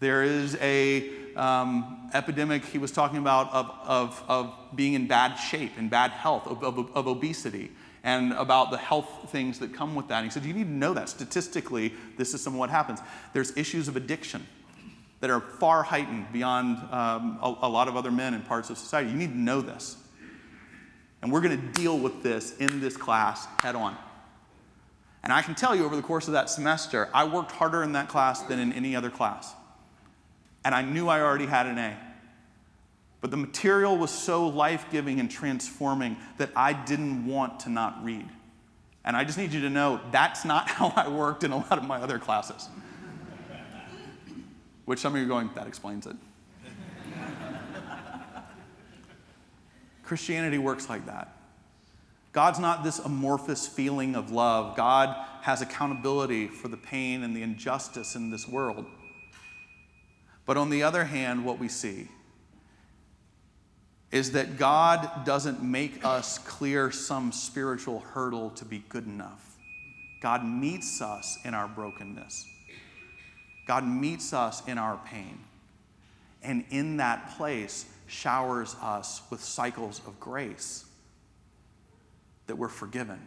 There 0.00 0.22
is 0.22 0.56
a 0.60 1.08
um, 1.36 2.10
epidemic 2.14 2.64
he 2.64 2.78
was 2.78 2.90
talking 2.90 3.18
about 3.18 3.52
of, 3.52 3.70
of, 3.84 4.24
of 4.28 4.54
being 4.74 4.94
in 4.94 5.06
bad 5.06 5.36
shape, 5.36 5.78
in 5.78 5.88
bad 5.88 6.10
health, 6.10 6.46
of, 6.46 6.62
of, 6.62 6.96
of 6.96 7.06
obesity, 7.06 7.70
and 8.02 8.32
about 8.32 8.70
the 8.70 8.76
health 8.76 9.30
things 9.30 9.58
that 9.60 9.72
come 9.72 9.94
with 9.94 10.08
that. 10.08 10.18
And 10.18 10.26
he 10.26 10.30
said, 10.30 10.44
You 10.44 10.52
need 10.52 10.64
to 10.64 10.70
know 10.70 10.94
that. 10.94 11.08
Statistically, 11.08 11.94
this 12.16 12.34
is 12.34 12.42
some 12.42 12.54
of 12.54 12.58
what 12.58 12.70
happens. 12.70 13.00
There's 13.32 13.56
issues 13.56 13.88
of 13.88 13.96
addiction 13.96 14.46
that 15.20 15.30
are 15.30 15.40
far 15.40 15.82
heightened 15.82 16.30
beyond 16.32 16.76
um, 16.92 17.38
a, 17.40 17.54
a 17.62 17.68
lot 17.68 17.88
of 17.88 17.96
other 17.96 18.10
men 18.10 18.34
in 18.34 18.42
parts 18.42 18.68
of 18.68 18.76
society. 18.76 19.10
You 19.10 19.16
need 19.16 19.30
to 19.30 19.38
know 19.38 19.60
this. 19.60 19.96
And 21.22 21.32
we're 21.32 21.40
going 21.40 21.58
to 21.58 21.80
deal 21.80 21.98
with 21.98 22.22
this 22.22 22.54
in 22.58 22.80
this 22.80 22.96
class 22.98 23.46
head 23.60 23.74
on. 23.74 23.96
And 25.22 25.32
I 25.32 25.40
can 25.40 25.54
tell 25.54 25.74
you 25.74 25.86
over 25.86 25.96
the 25.96 26.02
course 26.02 26.26
of 26.26 26.34
that 26.34 26.50
semester, 26.50 27.08
I 27.14 27.24
worked 27.24 27.52
harder 27.52 27.82
in 27.82 27.92
that 27.92 28.08
class 28.08 28.42
than 28.42 28.58
in 28.58 28.74
any 28.74 28.94
other 28.94 29.08
class 29.08 29.54
and 30.64 30.74
I 30.74 30.82
knew 30.82 31.08
I 31.08 31.20
already 31.20 31.46
had 31.46 31.66
an 31.66 31.78
A. 31.78 31.96
But 33.20 33.30
the 33.30 33.36
material 33.36 33.96
was 33.96 34.10
so 34.10 34.46
life 34.48 34.86
giving 34.90 35.20
and 35.20 35.30
transforming 35.30 36.16
that 36.38 36.50
I 36.54 36.72
didn't 36.72 37.26
want 37.26 37.60
to 37.60 37.70
not 37.70 38.04
read. 38.04 38.28
And 39.04 39.16
I 39.16 39.24
just 39.24 39.38
need 39.38 39.52
you 39.52 39.60
to 39.62 39.70
know 39.70 40.00
that's 40.10 40.44
not 40.44 40.68
how 40.68 40.92
I 40.96 41.08
worked 41.08 41.44
in 41.44 41.52
a 41.52 41.56
lot 41.56 41.78
of 41.78 41.84
my 41.84 42.00
other 42.00 42.18
classes. 42.18 42.68
Which 44.84 44.98
some 44.98 45.14
of 45.14 45.18
you 45.18 45.24
are 45.24 45.28
going, 45.28 45.50
that 45.54 45.66
explains 45.66 46.06
it. 46.06 46.16
Christianity 50.04 50.58
works 50.58 50.90
like 50.90 51.06
that. 51.06 51.34
God's 52.32 52.58
not 52.58 52.84
this 52.84 52.98
amorphous 52.98 53.66
feeling 53.66 54.16
of 54.16 54.30
love. 54.30 54.76
God 54.76 55.16
has 55.42 55.62
accountability 55.62 56.48
for 56.48 56.68
the 56.68 56.76
pain 56.76 57.22
and 57.22 57.34
the 57.34 57.42
injustice 57.42 58.14
in 58.16 58.30
this 58.30 58.46
world. 58.46 58.84
But 60.46 60.56
on 60.56 60.70
the 60.70 60.82
other 60.82 61.04
hand, 61.04 61.44
what 61.44 61.58
we 61.58 61.68
see 61.68 62.08
is 64.10 64.32
that 64.32 64.58
God 64.58 65.24
doesn't 65.24 65.62
make 65.62 66.04
us 66.04 66.38
clear 66.38 66.90
some 66.90 67.32
spiritual 67.32 68.00
hurdle 68.00 68.50
to 68.50 68.64
be 68.64 68.84
good 68.88 69.06
enough. 69.06 69.56
God 70.20 70.44
meets 70.44 71.02
us 71.02 71.38
in 71.44 71.52
our 71.52 71.66
brokenness. 71.66 72.46
God 73.66 73.86
meets 73.86 74.32
us 74.32 74.66
in 74.68 74.78
our 74.78 74.98
pain. 75.06 75.40
And 76.42 76.64
in 76.70 76.98
that 76.98 77.36
place, 77.36 77.86
showers 78.06 78.76
us 78.80 79.22
with 79.30 79.42
cycles 79.42 80.00
of 80.06 80.20
grace 80.20 80.84
that 82.46 82.56
we're 82.56 82.68
forgiven. 82.68 83.20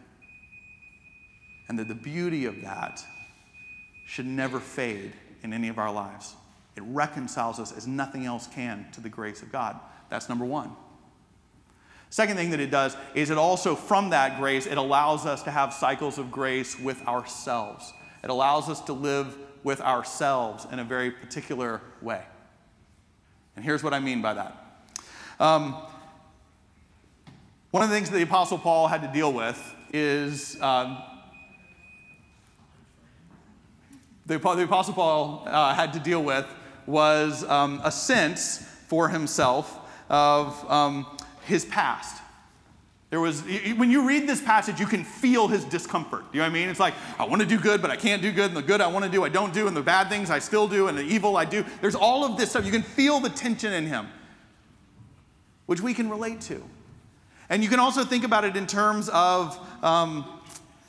And 1.67 1.77
that 1.79 1.87
the 1.87 1.95
beauty 1.95 2.45
of 2.45 2.61
that 2.61 3.03
should 4.05 4.25
never 4.25 4.59
fade 4.59 5.11
in 5.43 5.51
any 5.51 5.67
of 5.67 5.77
our 5.77 5.91
lives. 5.91 6.35
It 6.77 6.83
reconciles 6.85 7.59
us 7.59 7.75
as 7.75 7.87
nothing 7.87 8.25
else 8.25 8.47
can 8.47 8.85
to 8.93 9.01
the 9.01 9.09
grace 9.09 9.41
of 9.41 9.51
God. 9.51 9.79
That's 10.09 10.29
number 10.29 10.45
one. 10.45 10.71
Second 12.11 12.37
thing 12.37 12.51
that 12.51 12.59
it 12.59 12.69
does 12.69 12.95
is 13.15 13.31
it 13.31 13.37
also, 13.37 13.75
from 13.75 14.11
that 14.11 14.39
grace, 14.39 14.67
it 14.67 14.77
allows 14.77 15.25
us 15.25 15.41
to 15.43 15.51
have 15.51 15.73
cycles 15.73 16.19
of 16.19 16.31
grace 16.31 16.79
with 16.79 17.05
ourselves. 17.07 17.91
It 18.23 18.29
allows 18.29 18.69
us 18.69 18.79
to 18.81 18.93
live 18.93 19.35
with 19.63 19.81
ourselves 19.81 20.67
in 20.71 20.77
a 20.77 20.83
very 20.83 21.09
particular 21.09 21.81
way. 22.01 22.23
And 23.55 23.65
here's 23.65 23.83
what 23.83 23.93
I 23.93 23.99
mean 23.99 24.21
by 24.21 24.35
that. 24.35 24.85
Um, 25.39 25.75
one 27.71 27.83
of 27.83 27.89
the 27.89 27.95
things 27.95 28.09
that 28.11 28.15
the 28.15 28.23
Apostle 28.23 28.59
Paul 28.59 28.87
had 28.87 29.01
to 29.01 29.07
deal 29.07 29.33
with 29.33 29.75
is 29.91 30.61
um, 30.61 31.01
the, 34.27 34.37
the, 34.37 34.63
Apostle 34.63 34.93
Paul 34.93 35.43
uh, 35.47 35.73
had 35.73 35.93
to 35.93 35.99
deal 35.99 36.23
with 36.23 36.45
was 36.87 37.43
um, 37.43 37.81
a 37.83 37.91
sense 37.91 38.59
for 38.87 39.09
himself 39.09 39.79
of 40.09 40.71
um, 40.71 41.05
his 41.45 41.65
past. 41.65 42.23
There 43.09 43.21
was, 43.21 43.41
when 43.77 43.89
you 43.89 44.05
read 44.05 44.27
this 44.27 44.41
passage, 44.41 44.81
you 44.81 44.85
can 44.85 45.05
feel 45.05 45.47
his 45.47 45.63
discomfort. 45.63 46.25
You 46.33 46.39
know 46.39 46.45
what 46.45 46.51
I 46.51 46.53
mean? 46.53 46.67
It's 46.67 46.79
like, 46.79 46.93
I 47.17 47.25
want 47.25 47.41
to 47.41 47.47
do 47.47 47.57
good, 47.57 47.81
but 47.81 47.89
I 47.89 47.95
can't 47.95 48.21
do 48.21 48.33
good. 48.33 48.47
And 48.47 48.57
the 48.57 48.61
good 48.61 48.81
I 48.81 48.87
want 48.87 49.05
to 49.05 49.11
do, 49.11 49.23
I 49.23 49.29
don't 49.29 49.53
do. 49.53 49.67
And 49.67 49.77
the 49.77 49.81
bad 49.81 50.09
things 50.09 50.29
I 50.29 50.39
still 50.39 50.67
do. 50.67 50.89
And 50.89 50.97
the 50.97 51.03
evil 51.03 51.37
I 51.37 51.45
do. 51.45 51.63
There's 51.79 51.95
all 51.95 52.25
of 52.25 52.37
this 52.37 52.49
stuff. 52.49 52.65
You 52.65 52.71
can 52.71 52.81
feel 52.81 53.21
the 53.21 53.29
tension 53.29 53.71
in 53.71 53.85
him, 53.85 54.07
which 55.67 55.79
we 55.79 55.93
can 55.93 56.09
relate 56.09 56.41
to. 56.41 56.61
And 57.49 57.63
you 57.63 57.69
can 57.69 57.79
also 57.79 58.03
think 58.03 58.25
about 58.25 58.43
it 58.43 58.57
in 58.57 58.67
terms 58.67 59.07
of 59.07 59.57
um, 59.81 60.25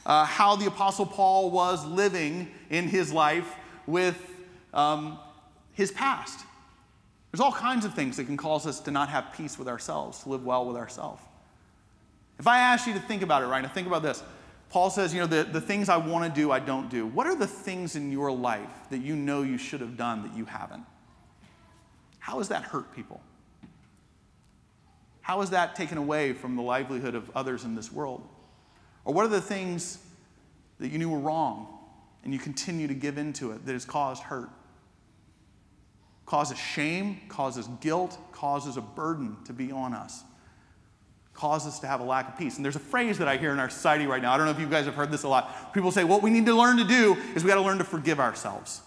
uh, 0.05 0.25
how 0.25 0.57
the 0.57 0.67
Apostle 0.67 1.07
Paul 1.07 1.53
was 1.53 1.87
living 1.87 2.49
in 2.69 2.89
his 2.89 3.13
life 3.13 3.55
with 3.87 4.21
um, 4.75 5.21
his 5.79 5.93
past. 5.93 6.45
There's 7.31 7.41
all 7.41 7.53
kinds 7.53 7.85
of 7.85 7.95
things 7.95 8.17
that 8.17 8.25
can 8.25 8.37
cause 8.37 8.67
us 8.67 8.81
to 8.81 8.91
not 8.91 9.09
have 9.11 9.33
peace 9.33 9.61
with 9.61 9.69
ourselves, 9.69 10.25
to 10.25 10.29
live 10.29 10.45
well 10.45 10.67
with 10.67 10.77
ourselves. 10.77 11.23
If 12.41 12.49
I 12.49 12.59
ask 12.59 12.89
you 12.89 12.95
to 12.95 12.99
think 12.99 13.23
about 13.23 13.45
it 13.45 13.47
right 13.47 13.63
now, 13.63 13.69
think 13.69 13.87
about 13.87 14.03
this. 14.03 14.25
Paul 14.71 14.91
says, 14.91 15.15
you 15.15 15.21
know, 15.21 15.29
the, 15.29 15.45
the 15.45 15.61
things 15.61 15.89
I 15.89 15.97
want 15.97 16.35
to 16.35 16.41
do, 16.41 16.51
I 16.51 16.59
don't 16.59 16.91
do. 16.91 17.07
What 17.07 17.29
are 17.29 17.37
the 17.37 17.47
things 17.47 17.95
in 17.95 18.11
your 18.11 18.33
life 18.33 18.69
that 18.91 18.99
you 18.99 19.15
know 19.15 19.43
you 19.43 19.57
should 19.57 19.81
have 19.81 19.97
done 19.97 20.25
that 20.25 20.37
you 20.37 20.47
haven't? 20.47 20.83
How 22.19 22.39
has 22.39 22.49
that 22.49 22.65
hurt 22.65 22.93
people? 22.93 23.21
How 25.21 25.43
is 25.43 25.51
that 25.51 25.77
taken 25.77 25.97
away 25.97 26.33
from 26.33 26.57
the 26.57 26.63
livelihood 26.63 27.15
of 27.15 27.31
others 27.37 27.63
in 27.63 27.77
this 27.77 27.93
world? 27.93 28.27
Or 29.05 29.15
what 29.15 29.25
are 29.25 29.29
the 29.29 29.41
things 29.41 29.99
that 30.81 30.89
you 30.89 30.99
knew 30.99 31.09
were 31.09 31.21
wrong 31.21 31.69
and 32.25 32.33
you 32.33 32.41
continue 32.41 32.89
to 32.89 32.95
give 32.95 33.17
into 33.17 33.53
it 33.53 33.65
that 33.65 33.75
has 33.75 33.85
caused 33.85 34.25
hurt? 34.25 34.51
Causes 36.29 36.59
shame, 36.59 37.21
causes 37.29 37.69
guilt, 37.81 38.17
causes 38.31 38.77
a 38.77 38.83
burden 38.83 39.37
to 39.47 39.53
be 39.53 39.73
on 39.73 39.95
us 39.95 40.23
causes 41.39 41.75
us 41.75 41.79
to 41.79 41.87
have 41.87 42.01
a 42.01 42.05
lack 42.05 42.29
of 42.29 42.37
peace. 42.37 42.57
And 42.57 42.65
there's 42.65 42.75
a 42.75 42.81
phrase 42.81 43.17
that 43.19 43.29
I 43.29 43.37
hear 43.37 43.53
in 43.53 43.61
our 43.61 43.71
society 43.71 44.09
right 44.09 44.21
now. 44.21 44.33
I 44.33 44.37
don't 44.37 44.47
know 44.47 44.51
if 44.51 44.59
you 44.59 44.67
guys 44.67 44.87
have 44.87 44.97
heard 44.97 45.13
this 45.13 45.23
a 45.23 45.29
lot. 45.29 45.73
People 45.73 45.93
say, 45.93 46.03
what 46.03 46.21
we 46.21 46.31
need 46.31 46.47
to 46.47 46.55
learn 46.55 46.79
to 46.79 46.85
do 46.85 47.17
is 47.37 47.45
we 47.45 47.49
got 47.49 47.55
to 47.55 47.61
learn 47.61 47.79
to 47.79 47.85
forgive 47.85 48.19
ourselves. 48.19 48.81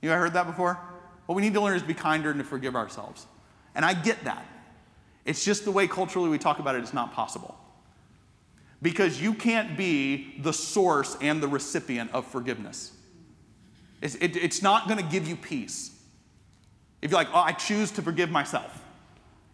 You 0.00 0.12
ever 0.12 0.20
heard 0.20 0.34
that 0.34 0.46
before? 0.46 0.78
What 1.26 1.34
we 1.34 1.42
need 1.42 1.54
to 1.54 1.60
learn 1.60 1.74
is 1.74 1.82
to 1.82 1.88
be 1.88 1.94
kinder 1.94 2.30
and 2.30 2.38
to 2.38 2.44
forgive 2.44 2.76
ourselves. 2.76 3.26
And 3.74 3.84
I 3.84 3.94
get 3.94 4.22
that. 4.24 4.46
It's 5.24 5.44
just 5.44 5.64
the 5.64 5.72
way 5.72 5.88
culturally 5.88 6.28
we 6.28 6.38
talk 6.38 6.60
about 6.60 6.76
it, 6.76 6.82
it's 6.82 6.94
not 6.94 7.12
possible. 7.12 7.58
Because 8.80 9.20
you 9.20 9.34
can't 9.34 9.76
be 9.76 10.36
the 10.38 10.52
source 10.52 11.16
and 11.20 11.42
the 11.42 11.48
recipient 11.48 12.12
of 12.12 12.28
forgiveness. 12.28 12.92
It's, 14.00 14.14
it, 14.14 14.36
it's 14.36 14.62
not 14.62 14.86
going 14.86 15.04
to 15.04 15.10
give 15.10 15.26
you 15.26 15.34
peace. 15.34 15.97
If 17.00 17.10
you're 17.10 17.20
like, 17.20 17.28
oh, 17.32 17.40
I 17.40 17.52
choose 17.52 17.90
to 17.92 18.02
forgive 18.02 18.30
myself 18.30 18.84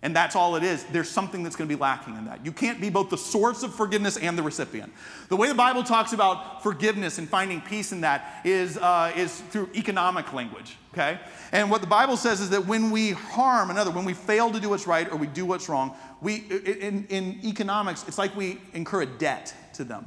and 0.05 0.15
that's 0.15 0.37
all 0.37 0.55
it 0.55 0.63
is, 0.63 0.85
there's 0.93 1.09
something 1.09 1.43
that's 1.43 1.57
going 1.57 1.67
to 1.67 1.75
be 1.75 1.81
lacking 1.81 2.15
in 2.17 2.27
that. 2.27 2.45
You 2.45 2.53
can't 2.53 2.79
be 2.79 2.91
both 2.91 3.09
the 3.09 3.17
source 3.17 3.63
of 3.63 3.75
forgiveness 3.75 4.19
and 4.19 4.37
the 4.37 4.43
recipient. 4.43 4.93
The 5.31 5.37
way 5.37 5.49
the 5.49 5.55
Bible 5.55 5.83
talks 5.83 6.13
about 6.13 6.63
forgiveness 6.63 7.17
and 7.17 7.27
finding 7.27 7.63
peace 7.63 7.91
in 7.91 8.03
that 8.03 8.43
is, 8.45 8.77
uh, 8.77 9.13
is 9.17 9.41
through 9.49 9.71
economic 9.75 10.31
language, 10.35 10.77
okay? 10.93 11.19
And 11.53 11.71
what 11.71 11.81
the 11.81 11.87
Bible 11.87 12.19
says 12.19 12.43
is 12.43 12.51
that 12.51 12.67
when 12.67 12.91
we 12.91 13.13
harm 13.13 13.71
another, 13.71 13.91
when 13.91 14.05
we 14.05 14.13
fail 14.13 14.51
to 14.53 14.61
do 14.61 14.69
what's 14.69 14.87
right 14.87 15.11
or 15.11 15.17
we 15.17 15.27
do 15.27 15.47
what's 15.47 15.71
wrong, 15.71 15.97
we, 16.21 16.35
in, 16.35 17.07
in 17.09 17.41
economics, 17.43 18.05
it's 18.07 18.19
like 18.19 18.37
we 18.37 18.61
incur 18.75 19.03
a 19.03 19.07
debt 19.07 19.55
to 19.73 19.85
them. 19.85 20.07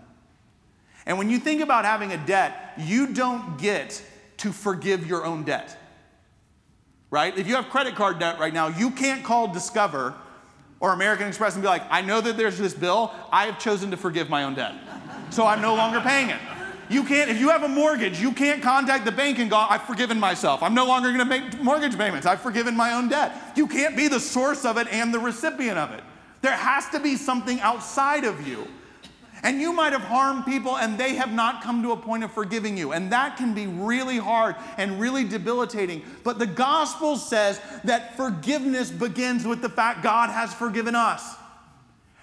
And 1.08 1.18
when 1.18 1.32
you 1.32 1.40
think 1.40 1.60
about 1.60 1.86
having 1.86 2.12
a 2.12 2.24
debt, 2.28 2.74
you 2.78 3.16
don't 3.16 3.58
get 3.58 4.04
to 4.38 4.52
forgive 4.52 5.08
your 5.08 5.26
own 5.26 5.42
debt 5.44 5.76
right? 7.10 7.38
If 7.38 7.48
you 7.48 7.56
have 7.56 7.70
credit 7.70 7.96
card 7.96 8.20
debt 8.20 8.40
right 8.40 8.54
now, 8.54 8.68
you 8.68 8.92
can't 8.92 9.24
call 9.24 9.48
Discover 9.48 10.14
or 10.80 10.94
American 10.94 11.28
Express 11.28 11.56
and 11.56 11.64
be 11.64 11.68
like, 11.68 11.84
I 11.90 12.02
know 12.02 12.22
that 12.22 12.38
there's 12.38 12.58
this 12.58 12.74
bill, 12.74 13.14
I 13.32 13.46
have 13.46 13.60
chosen 13.60 13.92
to 13.92 13.98
forgive 13.98 14.30
my 14.30 14.44
own 14.44 14.56
debt. 14.56 14.76
So 15.30 15.46
I'm 15.46 15.62
no 15.62 15.76
longer 15.76 16.00
paying 16.02 16.30
it. 16.30 16.40
You 16.90 17.04
can't, 17.04 17.30
if 17.30 17.40
you 17.40 17.50
have 17.50 17.64
a 17.64 17.68
mortgage, 17.68 18.22
you 18.22 18.32
can't 18.32 18.62
contact 18.62 19.04
the 19.04 19.12
bank 19.12 19.40
and 19.40 19.50
go, 19.50 19.58
I've 19.58 19.84
forgiven 19.84 20.20
myself. 20.20 20.64
I'm 20.64 20.74
no 20.74 20.86
longer 20.86 21.12
gonna 21.12 21.26
make 21.26 21.62
mortgage 21.62 21.98
payments. 21.98 22.26
I've 22.26 22.40
forgiven 22.40 22.78
my 22.78 22.94
own 22.94 23.10
debt. 23.10 23.34
You 23.56 23.68
can't 23.68 23.98
be 23.98 24.08
the 24.08 24.20
source 24.20 24.64
of 24.64 24.78
it 24.78 24.88
and 24.88 25.14
the 25.14 25.20
recipient 25.20 25.78
of 25.78 25.92
it. 25.92 26.02
There 26.42 26.56
has 26.56 26.88
to 26.90 27.00
be 27.00 27.16
something 27.18 27.60
outside 27.60 28.24
of 28.24 28.48
you. 28.48 28.68
And 29.44 29.62
you 29.62 29.72
might 29.72 29.94
have 29.94 30.04
harmed 30.04 30.46
people 30.46 30.78
and 30.78 30.98
they 30.98 31.16
have 31.16 31.32
not 31.32 31.62
come 31.62 31.84
to 31.84 31.92
a 31.92 31.98
point 31.98 32.24
of 32.24 32.32
forgiving 32.32 32.78
you. 32.78 32.92
And 32.92 33.12
that 33.12 33.38
can 33.38 33.54
be 33.54 33.68
really 33.68 34.18
hard 34.18 34.56
and 34.78 35.00
really 35.00 35.24
debilitating. 35.24 36.04
But 36.24 36.40
the 36.40 36.48
gospel 36.48 37.18
says 37.18 37.62
that 37.84 38.18
forgiveness 38.18 38.90
begins 38.90 39.46
with 39.46 39.62
the 39.62 39.70
fact 39.70 40.04
God 40.04 40.30
has 40.30 40.54
forgiven 40.54 40.96
us. 40.96 41.36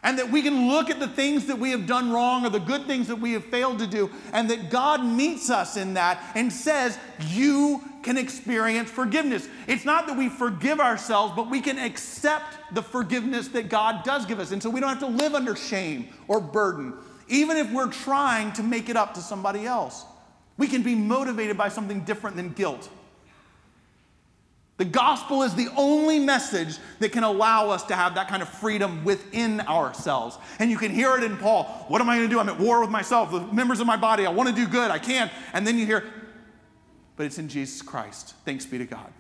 And 0.05 0.19
that 0.19 0.31
we 0.31 0.43
can 0.43 0.69
look 0.69 0.91
at 0.91 1.01
the 1.01 1.09
things 1.09 1.47
that 1.47 1.59
we 1.59 1.71
have 1.71 1.87
done 1.87 2.13
wrong 2.13 2.47
or 2.47 2.51
the 2.51 2.61
good 2.61 2.87
things 2.87 3.09
that 3.09 3.17
we 3.17 3.33
have 3.33 3.45
failed 3.47 3.81
to 3.81 3.87
do, 3.87 4.11
and 4.33 4.49
that 4.51 4.71
God 4.71 5.05
meets 5.05 5.51
us 5.51 5.77
in 5.77 5.95
that 5.95 6.23
and 6.37 6.53
says, 6.53 6.99
You 7.31 7.83
can 8.03 8.19
experience 8.19 8.91
forgiveness. 8.91 9.49
It's 9.67 9.85
not 9.85 10.07
that 10.07 10.17
we 10.17 10.29
forgive 10.29 10.79
ourselves, 10.79 11.33
but 11.35 11.51
we 11.51 11.61
can 11.61 11.79
accept 11.79 12.75
the 12.75 12.83
forgiveness 12.83 13.49
that 13.49 13.71
God 13.71 14.05
does 14.05 14.27
give 14.27 14.39
us. 14.39 14.53
And 14.53 14.63
so 14.63 14.71
we 14.71 14.79
don't 14.79 14.91
have 14.91 15.01
to 15.01 15.07
live 15.07 15.35
under 15.35 15.57
shame 15.57 16.09
or 16.29 16.41
burden, 16.41 16.93
even 17.29 17.57
if 17.57 17.73
we're 17.73 17.91
trying 17.91 18.53
to 18.53 18.63
make 18.63 18.89
it 18.91 18.97
up 18.97 19.15
to 19.15 19.21
somebody 19.21 19.67
else. 19.67 20.05
We 20.57 20.69
can 20.69 20.83
be 20.83 20.95
motivated 20.95 21.57
by 21.57 21.69
something 21.71 22.05
different 22.05 22.37
than 22.37 22.53
guilt. 22.53 22.89
The 24.77 24.85
gospel 24.85 25.45
is 25.45 25.55
the 25.55 25.69
only 25.77 26.19
message 26.19 26.79
that 26.99 27.13
can 27.13 27.23
allow 27.23 27.71
us 27.71 27.85
to 27.85 27.95
have 27.95 28.17
that 28.17 28.27
kind 28.29 28.43
of 28.43 28.49
freedom 28.49 29.05
within 29.05 29.61
ourselves. 29.61 30.37
And 30.59 30.69
you 30.69 30.77
can 30.77 30.91
hear 30.91 31.17
it 31.17 31.23
in 31.23 31.37
Paul. 31.37 31.65
What 31.87 32.01
am 32.01 32.09
I 32.09 32.17
going 32.17 32.29
to 32.29 32.35
do? 32.35 32.41
I'm 32.41 32.49
at 32.49 32.59
war 32.59 32.81
with 32.81 32.91
myself, 32.91 33.31
the 33.31 33.41
members 33.41 33.79
of 33.79 33.87
my 33.87 33.97
body. 33.97 34.27
I 34.27 34.31
want 34.31 34.49
to 34.49 34.55
do 34.55 34.67
good. 34.67 34.91
I 34.91 34.99
can't. 34.99 35.31
And 35.53 35.65
then 35.65 35.79
you 35.79 35.87
hear, 35.87 36.05
but 37.17 37.27
it's 37.27 37.39
in 37.39 37.49
Jesus 37.49 37.83
Christ. 37.83 38.35
Thanks 38.45 38.67
be 38.67 38.79
to 38.79 38.85
God. 38.85 39.07
Do 39.07 39.13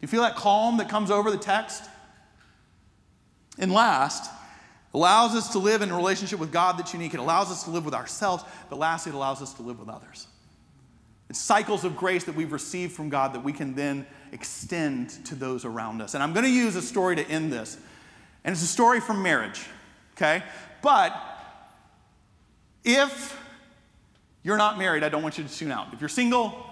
you 0.00 0.08
feel 0.08 0.22
that 0.22 0.34
calm 0.34 0.78
that 0.78 0.88
comes 0.88 1.12
over 1.12 1.30
the 1.30 1.38
text? 1.38 1.84
And 3.58 3.72
last, 3.72 4.32
allows 4.94 5.36
us 5.36 5.52
to 5.52 5.60
live 5.60 5.82
in 5.82 5.92
a 5.92 5.96
relationship 5.96 6.40
with 6.40 6.50
God 6.50 6.76
that's 6.76 6.92
unique. 6.92 7.14
It 7.14 7.20
allows 7.20 7.52
us 7.52 7.62
to 7.64 7.70
live 7.70 7.84
with 7.84 7.94
ourselves, 7.94 8.42
but 8.68 8.80
lastly, 8.80 9.12
it 9.12 9.14
allows 9.14 9.40
us 9.42 9.54
to 9.54 9.62
live 9.62 9.78
with 9.78 9.88
others. 9.88 10.26
Cycles 11.32 11.84
of 11.84 11.96
grace 11.96 12.24
that 12.24 12.34
we've 12.34 12.52
received 12.52 12.92
from 12.92 13.08
God 13.08 13.34
that 13.34 13.44
we 13.44 13.52
can 13.52 13.74
then 13.74 14.06
extend 14.32 15.10
to 15.26 15.34
those 15.34 15.64
around 15.64 16.02
us. 16.02 16.14
And 16.14 16.22
I'm 16.22 16.32
going 16.32 16.44
to 16.44 16.50
use 16.50 16.76
a 16.76 16.82
story 16.82 17.16
to 17.16 17.26
end 17.28 17.52
this. 17.52 17.76
And 18.44 18.52
it's 18.52 18.62
a 18.62 18.66
story 18.66 19.00
from 19.00 19.22
marriage, 19.22 19.64
okay? 20.16 20.42
But 20.82 21.14
if 22.84 23.38
you're 24.42 24.56
not 24.56 24.78
married, 24.78 25.04
I 25.04 25.08
don't 25.08 25.22
want 25.22 25.38
you 25.38 25.44
to 25.44 25.54
tune 25.54 25.70
out. 25.70 25.92
If 25.92 26.00
you're 26.00 26.08
single, 26.08 26.66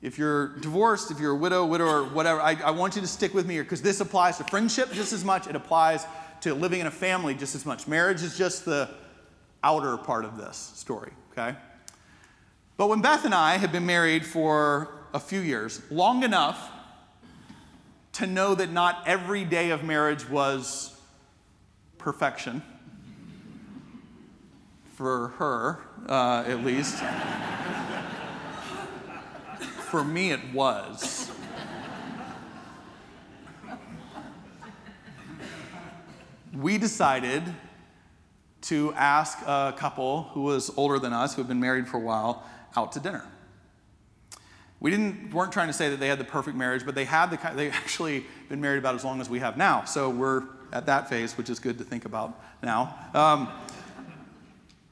if 0.00 0.18
you're 0.18 0.56
divorced, 0.58 1.10
if 1.10 1.20
you're 1.20 1.32
a 1.32 1.36
widow, 1.36 1.66
widower, 1.66 2.04
whatever, 2.04 2.40
I, 2.40 2.54
I 2.64 2.70
want 2.70 2.94
you 2.94 3.02
to 3.02 3.08
stick 3.08 3.34
with 3.34 3.46
me 3.46 3.54
here 3.54 3.64
because 3.64 3.82
this 3.82 4.00
applies 4.00 4.38
to 4.38 4.44
friendship 4.44 4.92
just 4.92 5.12
as 5.12 5.24
much. 5.24 5.46
It 5.46 5.56
applies 5.56 6.06
to 6.42 6.54
living 6.54 6.80
in 6.80 6.86
a 6.86 6.90
family 6.90 7.34
just 7.34 7.54
as 7.54 7.66
much. 7.66 7.88
Marriage 7.88 8.22
is 8.22 8.38
just 8.38 8.64
the 8.64 8.88
outer 9.62 9.96
part 9.96 10.24
of 10.24 10.38
this 10.38 10.56
story, 10.56 11.10
okay? 11.32 11.56
But 12.78 12.88
when 12.88 13.00
Beth 13.00 13.24
and 13.24 13.34
I 13.34 13.56
had 13.56 13.72
been 13.72 13.86
married 13.86 14.24
for 14.24 14.88
a 15.12 15.18
few 15.18 15.40
years, 15.40 15.82
long 15.90 16.22
enough 16.22 16.70
to 18.12 18.26
know 18.26 18.54
that 18.54 18.70
not 18.70 19.02
every 19.04 19.44
day 19.44 19.70
of 19.70 19.82
marriage 19.82 20.28
was 20.30 20.96
perfection, 21.98 22.62
for 24.94 25.28
her 25.38 25.80
uh, 26.08 26.44
at 26.46 26.64
least. 26.64 27.02
For 29.90 30.04
me, 30.04 30.30
it 30.30 30.40
was. 30.54 31.32
we 36.54 36.78
decided 36.78 37.42
to 38.60 38.92
ask 38.94 39.38
a 39.46 39.74
couple 39.76 40.24
who 40.34 40.42
was 40.42 40.70
older 40.76 41.00
than 41.00 41.12
us, 41.12 41.34
who 41.34 41.40
had 41.42 41.48
been 41.48 41.60
married 41.60 41.88
for 41.88 41.96
a 41.96 42.00
while, 42.00 42.44
out 42.76 42.92
to 42.92 43.00
dinner. 43.00 43.24
We 44.80 44.90
didn't, 44.90 45.34
weren't 45.34 45.52
trying 45.52 45.66
to 45.66 45.72
say 45.72 45.90
that 45.90 45.98
they 45.98 46.08
had 46.08 46.18
the 46.18 46.24
perfect 46.24 46.56
marriage, 46.56 46.86
but 46.86 46.94
they 46.94 47.04
had 47.04 47.26
the 47.26 47.52
they 47.54 47.70
actually 47.70 48.24
been 48.48 48.60
married 48.60 48.78
about 48.78 48.94
as 48.94 49.04
long 49.04 49.20
as 49.20 49.28
we 49.28 49.40
have 49.40 49.56
now. 49.56 49.84
So 49.84 50.08
we're 50.10 50.44
at 50.72 50.86
that 50.86 51.08
phase, 51.08 51.36
which 51.36 51.50
is 51.50 51.58
good 51.58 51.78
to 51.78 51.84
think 51.84 52.04
about 52.04 52.40
now. 52.62 52.94
Um, 53.14 53.48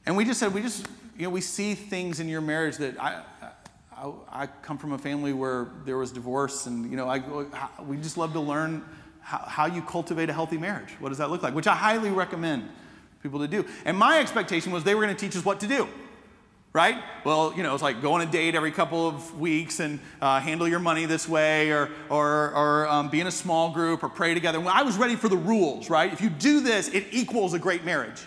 and 0.05 0.15
we 0.17 0.25
just 0.25 0.39
said, 0.39 0.53
we 0.53 0.61
just, 0.61 0.87
you 1.17 1.23
know, 1.23 1.29
we 1.29 1.41
see 1.41 1.75
things 1.75 2.19
in 2.19 2.27
your 2.29 2.41
marriage 2.41 2.77
that 2.77 2.99
I, 2.99 3.23
I, 3.95 4.11
I, 4.29 4.47
come 4.47 4.77
from 4.77 4.93
a 4.93 4.97
family 4.97 5.33
where 5.33 5.67
there 5.85 5.97
was 5.97 6.11
divorce, 6.11 6.65
and 6.65 6.89
you 6.89 6.97
know, 6.97 7.09
I, 7.09 7.21
we 7.83 7.97
just 7.97 8.17
love 8.17 8.33
to 8.33 8.39
learn 8.39 8.85
how, 9.21 9.39
how 9.39 9.65
you 9.65 9.81
cultivate 9.81 10.29
a 10.29 10.33
healthy 10.33 10.57
marriage. 10.57 10.91
What 10.99 11.09
does 11.09 11.17
that 11.17 11.29
look 11.29 11.43
like? 11.43 11.53
Which 11.53 11.67
I 11.67 11.75
highly 11.75 12.09
recommend 12.09 12.69
people 13.21 13.39
to 13.39 13.47
do. 13.47 13.65
And 13.85 13.97
my 13.97 14.19
expectation 14.19 14.71
was 14.71 14.83
they 14.83 14.95
were 14.95 15.03
going 15.03 15.15
to 15.15 15.19
teach 15.19 15.35
us 15.35 15.43
what 15.43 15.59
to 15.59 15.67
do. 15.67 15.87
Right? 16.77 17.01
Well, 17.23 17.55
you 17.57 17.63
know, 17.63 17.73
it's 17.73 17.81
like 17.81 18.03
go 18.03 18.13
on 18.13 18.21
a 18.21 18.27
date 18.27 18.53
every 18.53 18.69
couple 18.69 19.07
of 19.07 19.39
weeks 19.39 19.79
and 19.79 19.99
uh, 20.21 20.39
handle 20.39 20.67
your 20.67 20.77
money 20.77 21.07
this 21.07 21.27
way, 21.27 21.71
or, 21.71 21.89
or, 22.07 22.51
or 22.51 22.87
um, 22.87 23.09
be 23.09 23.19
in 23.19 23.25
a 23.25 23.31
small 23.31 23.71
group, 23.71 24.03
or 24.03 24.09
pray 24.09 24.35
together. 24.35 24.59
Well, 24.59 24.71
I 24.71 24.83
was 24.83 24.95
ready 24.95 25.15
for 25.15 25.27
the 25.27 25.37
rules, 25.37 25.89
right? 25.89 26.13
If 26.13 26.21
you 26.21 26.29
do 26.29 26.59
this, 26.59 26.87
it 26.89 27.07
equals 27.09 27.55
a 27.55 27.59
great 27.59 27.83
marriage. 27.83 28.21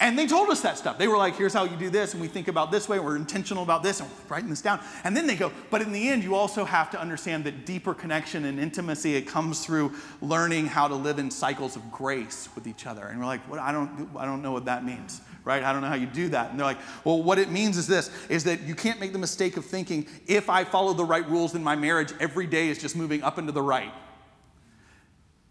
And 0.00 0.18
they 0.18 0.26
told 0.26 0.48
us 0.48 0.62
that 0.62 0.78
stuff. 0.78 0.96
They 0.96 1.08
were 1.08 1.18
like, 1.18 1.36
here's 1.36 1.52
how 1.52 1.64
you 1.64 1.76
do 1.76 1.90
this, 1.90 2.14
and 2.14 2.22
we 2.22 2.28
think 2.28 2.48
about 2.48 2.70
this 2.70 2.88
way, 2.88 2.96
and 2.96 3.04
we're 3.04 3.16
intentional 3.16 3.62
about 3.62 3.82
this, 3.82 4.00
and 4.00 4.08
we're 4.08 4.34
writing 4.34 4.48
this 4.48 4.62
down. 4.62 4.80
And 5.04 5.14
then 5.14 5.26
they 5.26 5.36
go, 5.36 5.52
but 5.68 5.82
in 5.82 5.92
the 5.92 6.08
end, 6.08 6.24
you 6.24 6.34
also 6.34 6.64
have 6.64 6.90
to 6.92 7.00
understand 7.00 7.44
that 7.44 7.66
deeper 7.66 7.92
connection 7.92 8.46
and 8.46 8.58
intimacy, 8.58 9.14
it 9.14 9.26
comes 9.26 9.62
through 9.62 9.92
learning 10.22 10.66
how 10.66 10.88
to 10.88 10.94
live 10.94 11.18
in 11.18 11.30
cycles 11.30 11.76
of 11.76 11.92
grace 11.92 12.48
with 12.54 12.66
each 12.66 12.86
other. 12.86 13.04
And 13.04 13.18
we're 13.18 13.26
like, 13.26 13.42
what? 13.48 13.60
I 13.60 13.72
don't, 13.72 14.08
I 14.16 14.24
don't 14.24 14.40
know 14.40 14.52
what 14.52 14.64
that 14.64 14.86
means, 14.86 15.20
right? 15.44 15.62
I 15.62 15.70
don't 15.70 15.82
know 15.82 15.88
how 15.88 15.96
you 15.96 16.06
do 16.06 16.30
that. 16.30 16.50
And 16.50 16.58
they're 16.58 16.66
like, 16.66 16.80
well, 17.04 17.22
what 17.22 17.38
it 17.38 17.50
means 17.50 17.76
is 17.76 17.86
this, 17.86 18.10
is 18.30 18.44
that 18.44 18.62
you 18.62 18.74
can't 18.74 19.00
make 19.00 19.12
the 19.12 19.18
mistake 19.18 19.58
of 19.58 19.66
thinking, 19.66 20.06
if 20.26 20.48
I 20.48 20.64
follow 20.64 20.94
the 20.94 21.04
right 21.04 21.28
rules 21.28 21.54
in 21.54 21.62
my 21.62 21.76
marriage, 21.76 22.14
every 22.20 22.46
day 22.46 22.68
is 22.68 22.78
just 22.78 22.96
moving 22.96 23.22
up 23.22 23.36
and 23.36 23.48
to 23.48 23.52
the 23.52 23.60
right. 23.60 23.92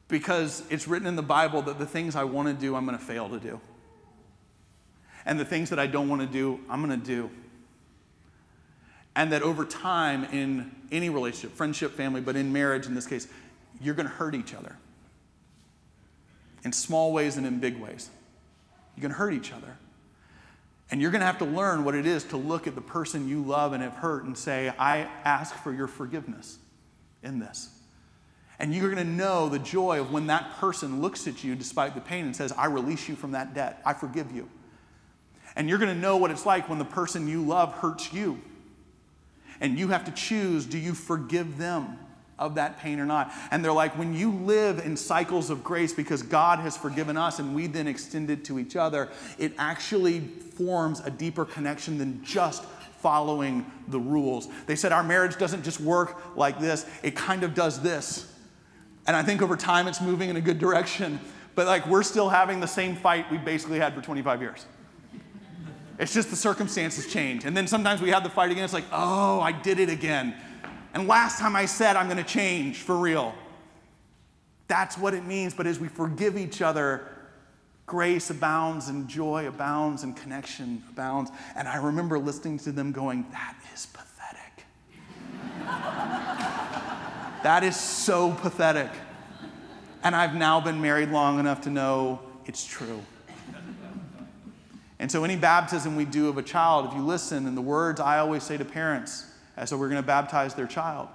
Because 0.08 0.64
it's 0.72 0.88
written 0.88 1.08
in 1.08 1.16
the 1.16 1.22
Bible 1.22 1.62
that 1.62 1.78
the 1.78 1.86
things 1.86 2.16
I 2.16 2.24
want 2.24 2.48
to 2.48 2.56
do, 2.56 2.76
I'm 2.76 2.88
going 2.88 2.98
to 2.98 3.06
fail 3.06 3.30
to 3.30 3.40
do. 3.40 3.62
And 5.26 5.40
the 5.40 5.46
things 5.46 5.70
that 5.70 5.80
I 5.80 5.88
don't 5.88 6.10
want 6.10 6.22
to 6.22 6.28
do, 6.28 6.60
I'm 6.70 6.86
going 6.86 7.00
to 7.00 7.06
do. 7.06 7.30
And 9.16 9.32
that 9.32 9.42
over 9.42 9.66
time, 9.66 10.24
in 10.26 10.72
any 10.92 11.10
relationship, 11.10 11.56
friendship, 11.56 11.92
family, 11.94 12.22
but 12.22 12.36
in 12.36 12.54
marriage 12.54 12.86
in 12.86 12.96
this 12.96 13.08
case, 13.08 13.28
you're 13.82 13.96
going 13.96 14.08
to 14.08 14.14
hurt 14.14 14.36
each 14.36 14.54
other 14.54 14.76
in 16.64 16.72
small 16.72 17.14
ways 17.14 17.38
and 17.38 17.46
in 17.46 17.60
big 17.60 17.80
ways. 17.80 18.10
You're 18.96 19.02
going 19.02 19.12
to 19.12 19.18
hurt 19.18 19.34
each 19.34 19.52
other. 19.54 19.78
And 20.92 21.02
you're 21.02 21.12
going 21.12 21.22
to 21.22 21.28
have 21.28 21.38
to 21.40 21.46
learn 21.46 21.84
what 21.84 21.96
it 21.96 22.06
is 22.06 22.24
to 22.26 22.38
look 22.38 22.66
at 22.66 22.76
the 22.76 22.82
person 22.82 23.28
you 23.28 23.44
love 23.44 23.74
and 23.74 23.84
have 23.84 23.94
hurt 23.94 24.24
and 24.24 24.38
say, 24.38 24.74
I 24.80 25.08
ask 25.24 25.56
for 25.56 25.72
your 25.72 25.88
forgiveness 25.88 26.58
in 27.22 27.40
this. 27.40 27.70
And 28.58 28.74
you're 28.74 28.92
going 28.92 29.06
to 29.06 29.14
know 29.14 29.48
the 29.48 29.60
joy 29.60 30.02
of 30.02 30.12
when 30.12 30.28
that 30.28 30.58
person 30.58 31.02
looks 31.02 31.28
at 31.28 31.44
you 31.44 31.56
despite 31.56 31.96
the 31.96 32.02
pain 32.02 32.26
and 32.26 32.36
says, 32.36 32.52
I 32.52 32.66
release 32.66 33.08
you 33.08 33.16
from 33.16 33.32
that 33.32 33.54
debt. 33.54 33.82
I 33.86 33.94
forgive 33.94 34.32
you. 34.32 34.50
And 35.56 35.70
you're 35.70 35.78
going 35.78 35.94
to 35.94 36.00
know 36.00 36.18
what 36.18 36.32
it's 36.32 36.46
like 36.46 36.70
when 36.70 36.80
the 36.80 36.86
person 36.86 37.28
you 37.28 37.44
love 37.44 37.74
hurts 37.74 38.14
you. 38.14 38.42
And 39.62 39.78
you 39.78 39.90
have 39.90 40.06
to 40.06 40.12
choose 40.12 40.66
do 40.66 40.78
you 40.78 40.94
forgive 40.94 41.58
them 41.58 42.00
of 42.38 42.56
that 42.56 42.80
pain 42.80 43.00
or 43.00 43.06
not? 43.06 43.32
And 43.52 43.64
they're 43.64 43.74
like, 43.74 43.98
when 43.98 44.14
you 44.14 44.32
live 44.32 44.80
in 44.80 44.96
cycles 44.96 45.50
of 45.50 45.64
grace 45.64 45.94
because 45.94 46.24
God 46.24 46.60
has 46.60 46.78
forgiven 46.78 47.18
us 47.18 47.40
and 47.40 47.54
we 47.54 47.68
then 47.68 47.88
extend 47.88 48.30
it 48.30 48.46
to 48.46 48.60
each 48.60 48.76
other, 48.76 49.10
it 49.38 49.54
actually 49.58 50.22
forms 50.22 51.02
a 51.02 51.10
deeper 51.10 51.46
connection 51.46 51.98
than 51.98 52.24
just 52.24 52.64
following 53.02 53.66
the 53.88 54.00
rules. 54.00 54.48
They 54.66 54.76
said 54.76 54.92
our 54.92 55.04
marriage 55.04 55.38
doesn't 55.38 55.64
just 55.64 55.80
work 55.80 56.36
like 56.36 56.60
this, 56.60 56.86
it 57.04 57.16
kind 57.16 57.44
of 57.44 57.54
does 57.54 57.82
this. 57.82 58.34
And 59.08 59.16
I 59.16 59.24
think 59.24 59.42
over 59.42 59.56
time 59.56 59.88
it's 59.88 60.02
moving 60.02 60.30
in 60.30 60.36
a 60.36 60.42
good 60.42 60.60
direction. 60.60 61.20
But 61.56 61.66
like 61.68 61.88
we're 61.88 62.04
still 62.04 62.30
having 62.30 62.60
the 62.60 62.68
same 62.68 62.96
fight 62.96 63.30
we 63.32 63.38
basically 63.38 63.80
had 63.80 63.94
for 63.94 64.02
25 64.02 64.42
years. 64.42 64.66
It's 66.00 66.14
just 66.14 66.30
the 66.30 66.38
circumstances 66.38 67.06
change. 67.08 67.44
And 67.44 67.56
then 67.56 67.68
sometimes 67.68 68.02
we 68.02 68.10
have 68.10 68.24
the 68.24 68.30
fight 68.30 68.52
again. 68.52 68.64
It's 68.64 68.74
like, 68.74 68.86
oh, 68.92 69.42
I 69.42 69.52
did 69.52 69.80
it 69.80 69.90
again. 69.90 70.34
And 70.94 71.08
last 71.08 71.40
time 71.40 71.58
I 71.58 71.66
said 71.66 71.98
I'm 71.98 72.08
going 72.08 72.18
to 72.18 72.24
change 72.24 72.78
for 72.78 72.96
real. 72.96 73.36
That's 74.70 74.98
what 74.98 75.14
it 75.14 75.26
means. 75.26 75.54
But 75.54 75.68
as 75.68 75.78
we 75.78 75.90
forgive 75.90 76.38
each 76.38 76.62
other, 76.62 77.06
grace 77.86 78.30
abounds 78.30 78.88
and 78.88 79.10
joy 79.10 79.48
abounds 79.48 80.04
and 80.04 80.16
connection 80.16 80.82
abounds. 80.90 81.32
And 81.56 81.68
I 81.68 81.76
remember 81.76 82.18
listening 82.18 82.60
to 82.60 82.72
them 82.72 82.94
going, 82.94 83.26
that 83.32 83.58
is 83.74 83.88
pathetic. 83.88 84.66
that 87.44 87.64
is 87.64 87.76
so 87.76 88.32
pathetic. 88.36 88.90
And 90.02 90.16
I've 90.16 90.36
now 90.36 90.62
been 90.62 90.80
married 90.82 91.10
long 91.10 91.40
enough 91.40 91.60
to 91.62 91.70
know 91.70 92.22
it's 92.46 92.66
true. 92.66 93.02
And 95.00 95.10
so, 95.10 95.24
any 95.24 95.38
baptism 95.38 95.96
we 95.96 96.06
do 96.06 96.28
of 96.28 96.38
a 96.38 96.44
child, 96.44 96.88
if 96.88 96.94
you 96.94 97.02
listen, 97.02 97.48
and 97.48 97.56
the 97.56 97.62
words 97.62 98.02
I 98.02 98.20
always 98.20 98.44
say 98.44 98.58
to 98.58 98.66
parents, 98.66 99.26
as 99.56 99.70
so 99.70 99.78
we're 99.78 99.90
going 99.90 100.02
to 100.02 100.08
baptize 100.08 100.56
their 100.56 100.68
child. 100.68 101.08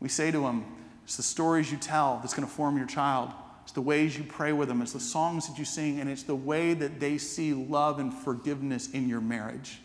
We 0.00 0.08
say 0.08 0.30
to 0.30 0.40
them, 0.40 0.64
it's 1.04 1.16
the 1.16 1.22
stories 1.22 1.70
you 1.70 1.78
tell 1.78 2.18
that's 2.20 2.34
going 2.34 2.46
to 2.46 2.52
form 2.52 2.76
your 2.76 2.86
child. 2.86 3.30
It's 3.62 3.72
the 3.72 3.80
ways 3.80 4.16
you 4.16 4.24
pray 4.24 4.52
with 4.52 4.68
them. 4.68 4.82
It's 4.82 4.92
the 4.92 5.00
songs 5.00 5.48
that 5.48 5.58
you 5.58 5.64
sing. 5.64 6.00
And 6.00 6.10
it's 6.10 6.22
the 6.22 6.34
way 6.34 6.74
that 6.74 7.00
they 7.00 7.18
see 7.18 7.54
love 7.54 7.98
and 7.98 8.12
forgiveness 8.12 8.90
in 8.90 9.08
your 9.08 9.20
marriage 9.20 9.78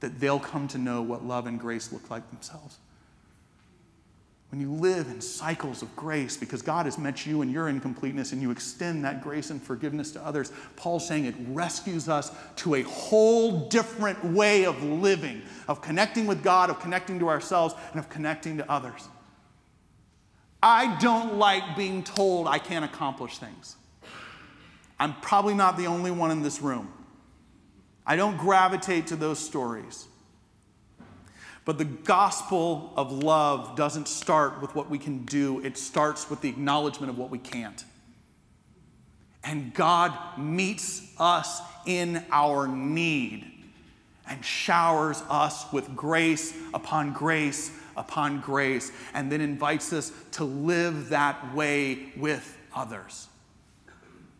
that 0.00 0.20
they'll 0.20 0.38
come 0.38 0.68
to 0.68 0.78
know 0.78 1.02
what 1.02 1.24
love 1.24 1.46
and 1.46 1.58
grace 1.58 1.92
look 1.92 2.10
like 2.10 2.28
themselves. 2.30 2.78
When 4.56 4.70
you 4.70 4.72
live 4.72 5.08
in 5.08 5.20
cycles 5.20 5.82
of 5.82 5.94
grace 5.96 6.34
because 6.34 6.62
God 6.62 6.86
has 6.86 6.96
met 6.96 7.26
you 7.26 7.42
in 7.42 7.50
your 7.50 7.68
incompleteness 7.68 8.32
and 8.32 8.40
you 8.40 8.50
extend 8.50 9.04
that 9.04 9.22
grace 9.22 9.50
and 9.50 9.62
forgiveness 9.62 10.12
to 10.12 10.24
others, 10.24 10.50
Paul's 10.76 11.06
saying 11.06 11.26
it 11.26 11.34
rescues 11.48 12.08
us 12.08 12.32
to 12.56 12.76
a 12.76 12.82
whole 12.84 13.68
different 13.68 14.24
way 14.24 14.64
of 14.64 14.82
living, 14.82 15.42
of 15.68 15.82
connecting 15.82 16.26
with 16.26 16.42
God, 16.42 16.70
of 16.70 16.80
connecting 16.80 17.18
to 17.18 17.28
ourselves, 17.28 17.74
and 17.90 18.00
of 18.00 18.08
connecting 18.08 18.56
to 18.56 18.72
others. 18.72 19.06
I 20.62 20.98
don't 21.00 21.34
like 21.34 21.76
being 21.76 22.02
told 22.02 22.48
I 22.48 22.58
can't 22.58 22.82
accomplish 22.82 23.36
things. 23.36 23.76
I'm 24.98 25.16
probably 25.20 25.52
not 25.52 25.76
the 25.76 25.86
only 25.86 26.12
one 26.12 26.30
in 26.30 26.40
this 26.40 26.62
room. 26.62 26.90
I 28.06 28.16
don't 28.16 28.38
gravitate 28.38 29.08
to 29.08 29.16
those 29.16 29.38
stories. 29.38 30.06
But 31.66 31.76
the 31.76 31.84
gospel 31.84 32.94
of 32.96 33.12
love 33.12 33.76
doesn't 33.76 34.08
start 34.08 34.62
with 34.62 34.74
what 34.74 34.88
we 34.88 34.98
can 34.98 35.26
do, 35.26 35.60
it 35.62 35.76
starts 35.76 36.30
with 36.30 36.40
the 36.40 36.48
acknowledgement 36.48 37.10
of 37.10 37.18
what 37.18 37.28
we 37.28 37.38
can't. 37.38 37.84
And 39.44 39.74
God 39.74 40.38
meets 40.38 41.12
us 41.18 41.60
in 41.84 42.24
our 42.32 42.66
need 42.66 43.52
and 44.28 44.42
showers 44.44 45.22
us 45.28 45.70
with 45.72 45.94
grace 45.94 46.56
upon 46.72 47.12
grace 47.12 47.70
upon 47.96 48.40
grace, 48.40 48.92
and 49.14 49.32
then 49.32 49.40
invites 49.40 49.92
us 49.92 50.12
to 50.32 50.44
live 50.44 51.08
that 51.08 51.54
way 51.54 52.12
with 52.16 52.56
others. 52.74 53.28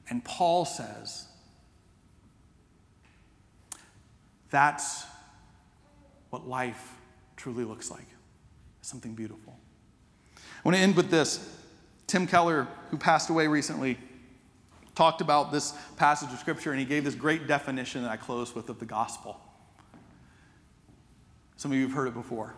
And 0.09 0.25
Paul 0.25 0.65
says, 0.65 1.27
that's 4.51 5.05
what 6.31 6.47
life 6.47 6.96
truly 7.37 7.65
looks 7.65 7.91
like 7.91 8.07
something 8.83 9.15
beautiful. 9.15 9.57
I 10.37 10.41
want 10.65 10.77
to 10.77 10.83
end 10.83 10.97
with 10.97 11.11
this. 11.11 11.55
Tim 12.07 12.27
Keller, 12.27 12.69
who 12.91 12.97
passed 12.97 13.31
away 13.31 13.47
recently, 13.49 13.99
talked 14.95 15.21
about 15.21 15.53
this 15.53 15.73
passage 15.97 16.33
of 16.33 16.39
Scripture 16.39 16.71
and 16.71 16.81
he 16.81 16.87
gave 16.87 17.05
this 17.05 17.15
great 17.15 17.47
definition 17.47 18.03
that 18.03 18.11
I 18.11 18.17
close 18.17 18.55
with 18.55 18.69
of 18.69 18.79
the 18.79 18.87
gospel. 18.87 19.41
Some 21.57 21.73
of 21.73 21.77
you 21.77 21.85
have 21.85 21.95
heard 21.95 22.09
it 22.09 22.15
before. 22.15 22.55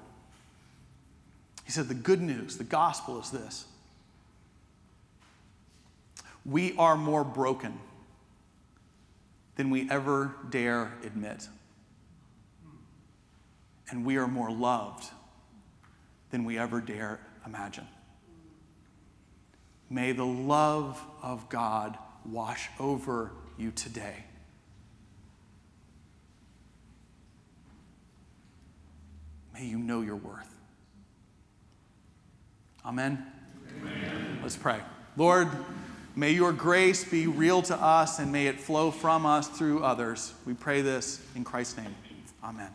He 1.65 1.73
said, 1.73 1.89
The 1.89 1.95
good 1.95 2.21
news, 2.21 2.57
the 2.57 2.65
gospel 2.65 3.21
is 3.21 3.31
this 3.31 3.67
we 6.45 6.75
are 6.79 6.97
more 6.97 7.25
broken 7.25 7.79
than 9.57 9.71
we 9.71 9.91
ever 9.91 10.35
dare 10.49 10.95
admit 11.05 11.49
and 13.91 14.05
we 14.05 14.17
are 14.17 14.29
more 14.29 14.51
loved 14.51 15.05
than 16.31 16.45
we 16.45 16.59
ever 16.59 16.81
dare 16.81 17.21
imagine. 17.47 17.87
May 19.91 20.13
the 20.13 20.27
love 20.27 21.01
of 21.23 21.49
God 21.49 21.97
wash 22.27 22.69
over 22.79 23.33
you 23.57 23.71
today. 23.71 24.25
May 29.55 29.67
you 29.67 29.79
know 29.79 30.03
your 30.03 30.17
worth. 30.17 30.55
Amen. 32.85 33.27
Amen. 33.81 34.39
Let's 34.43 34.57
pray. 34.57 34.81
Lord, 35.17 35.49
may 36.15 36.33
your 36.33 36.53
grace 36.53 37.05
be 37.05 37.27
real 37.27 37.63
to 37.63 37.77
us 37.77 38.19
and 38.19 38.31
may 38.31 38.47
it 38.47 38.61
flow 38.61 38.91
from 38.91 39.27
us 39.27 39.49
through 39.49 39.83
others. 39.83 40.33
We 40.47 40.55
pray 40.55 40.83
this 40.83 41.21
in 41.35 41.45
Christ's 41.45 41.79
name. 41.79 41.95
Amen. 42.45 42.71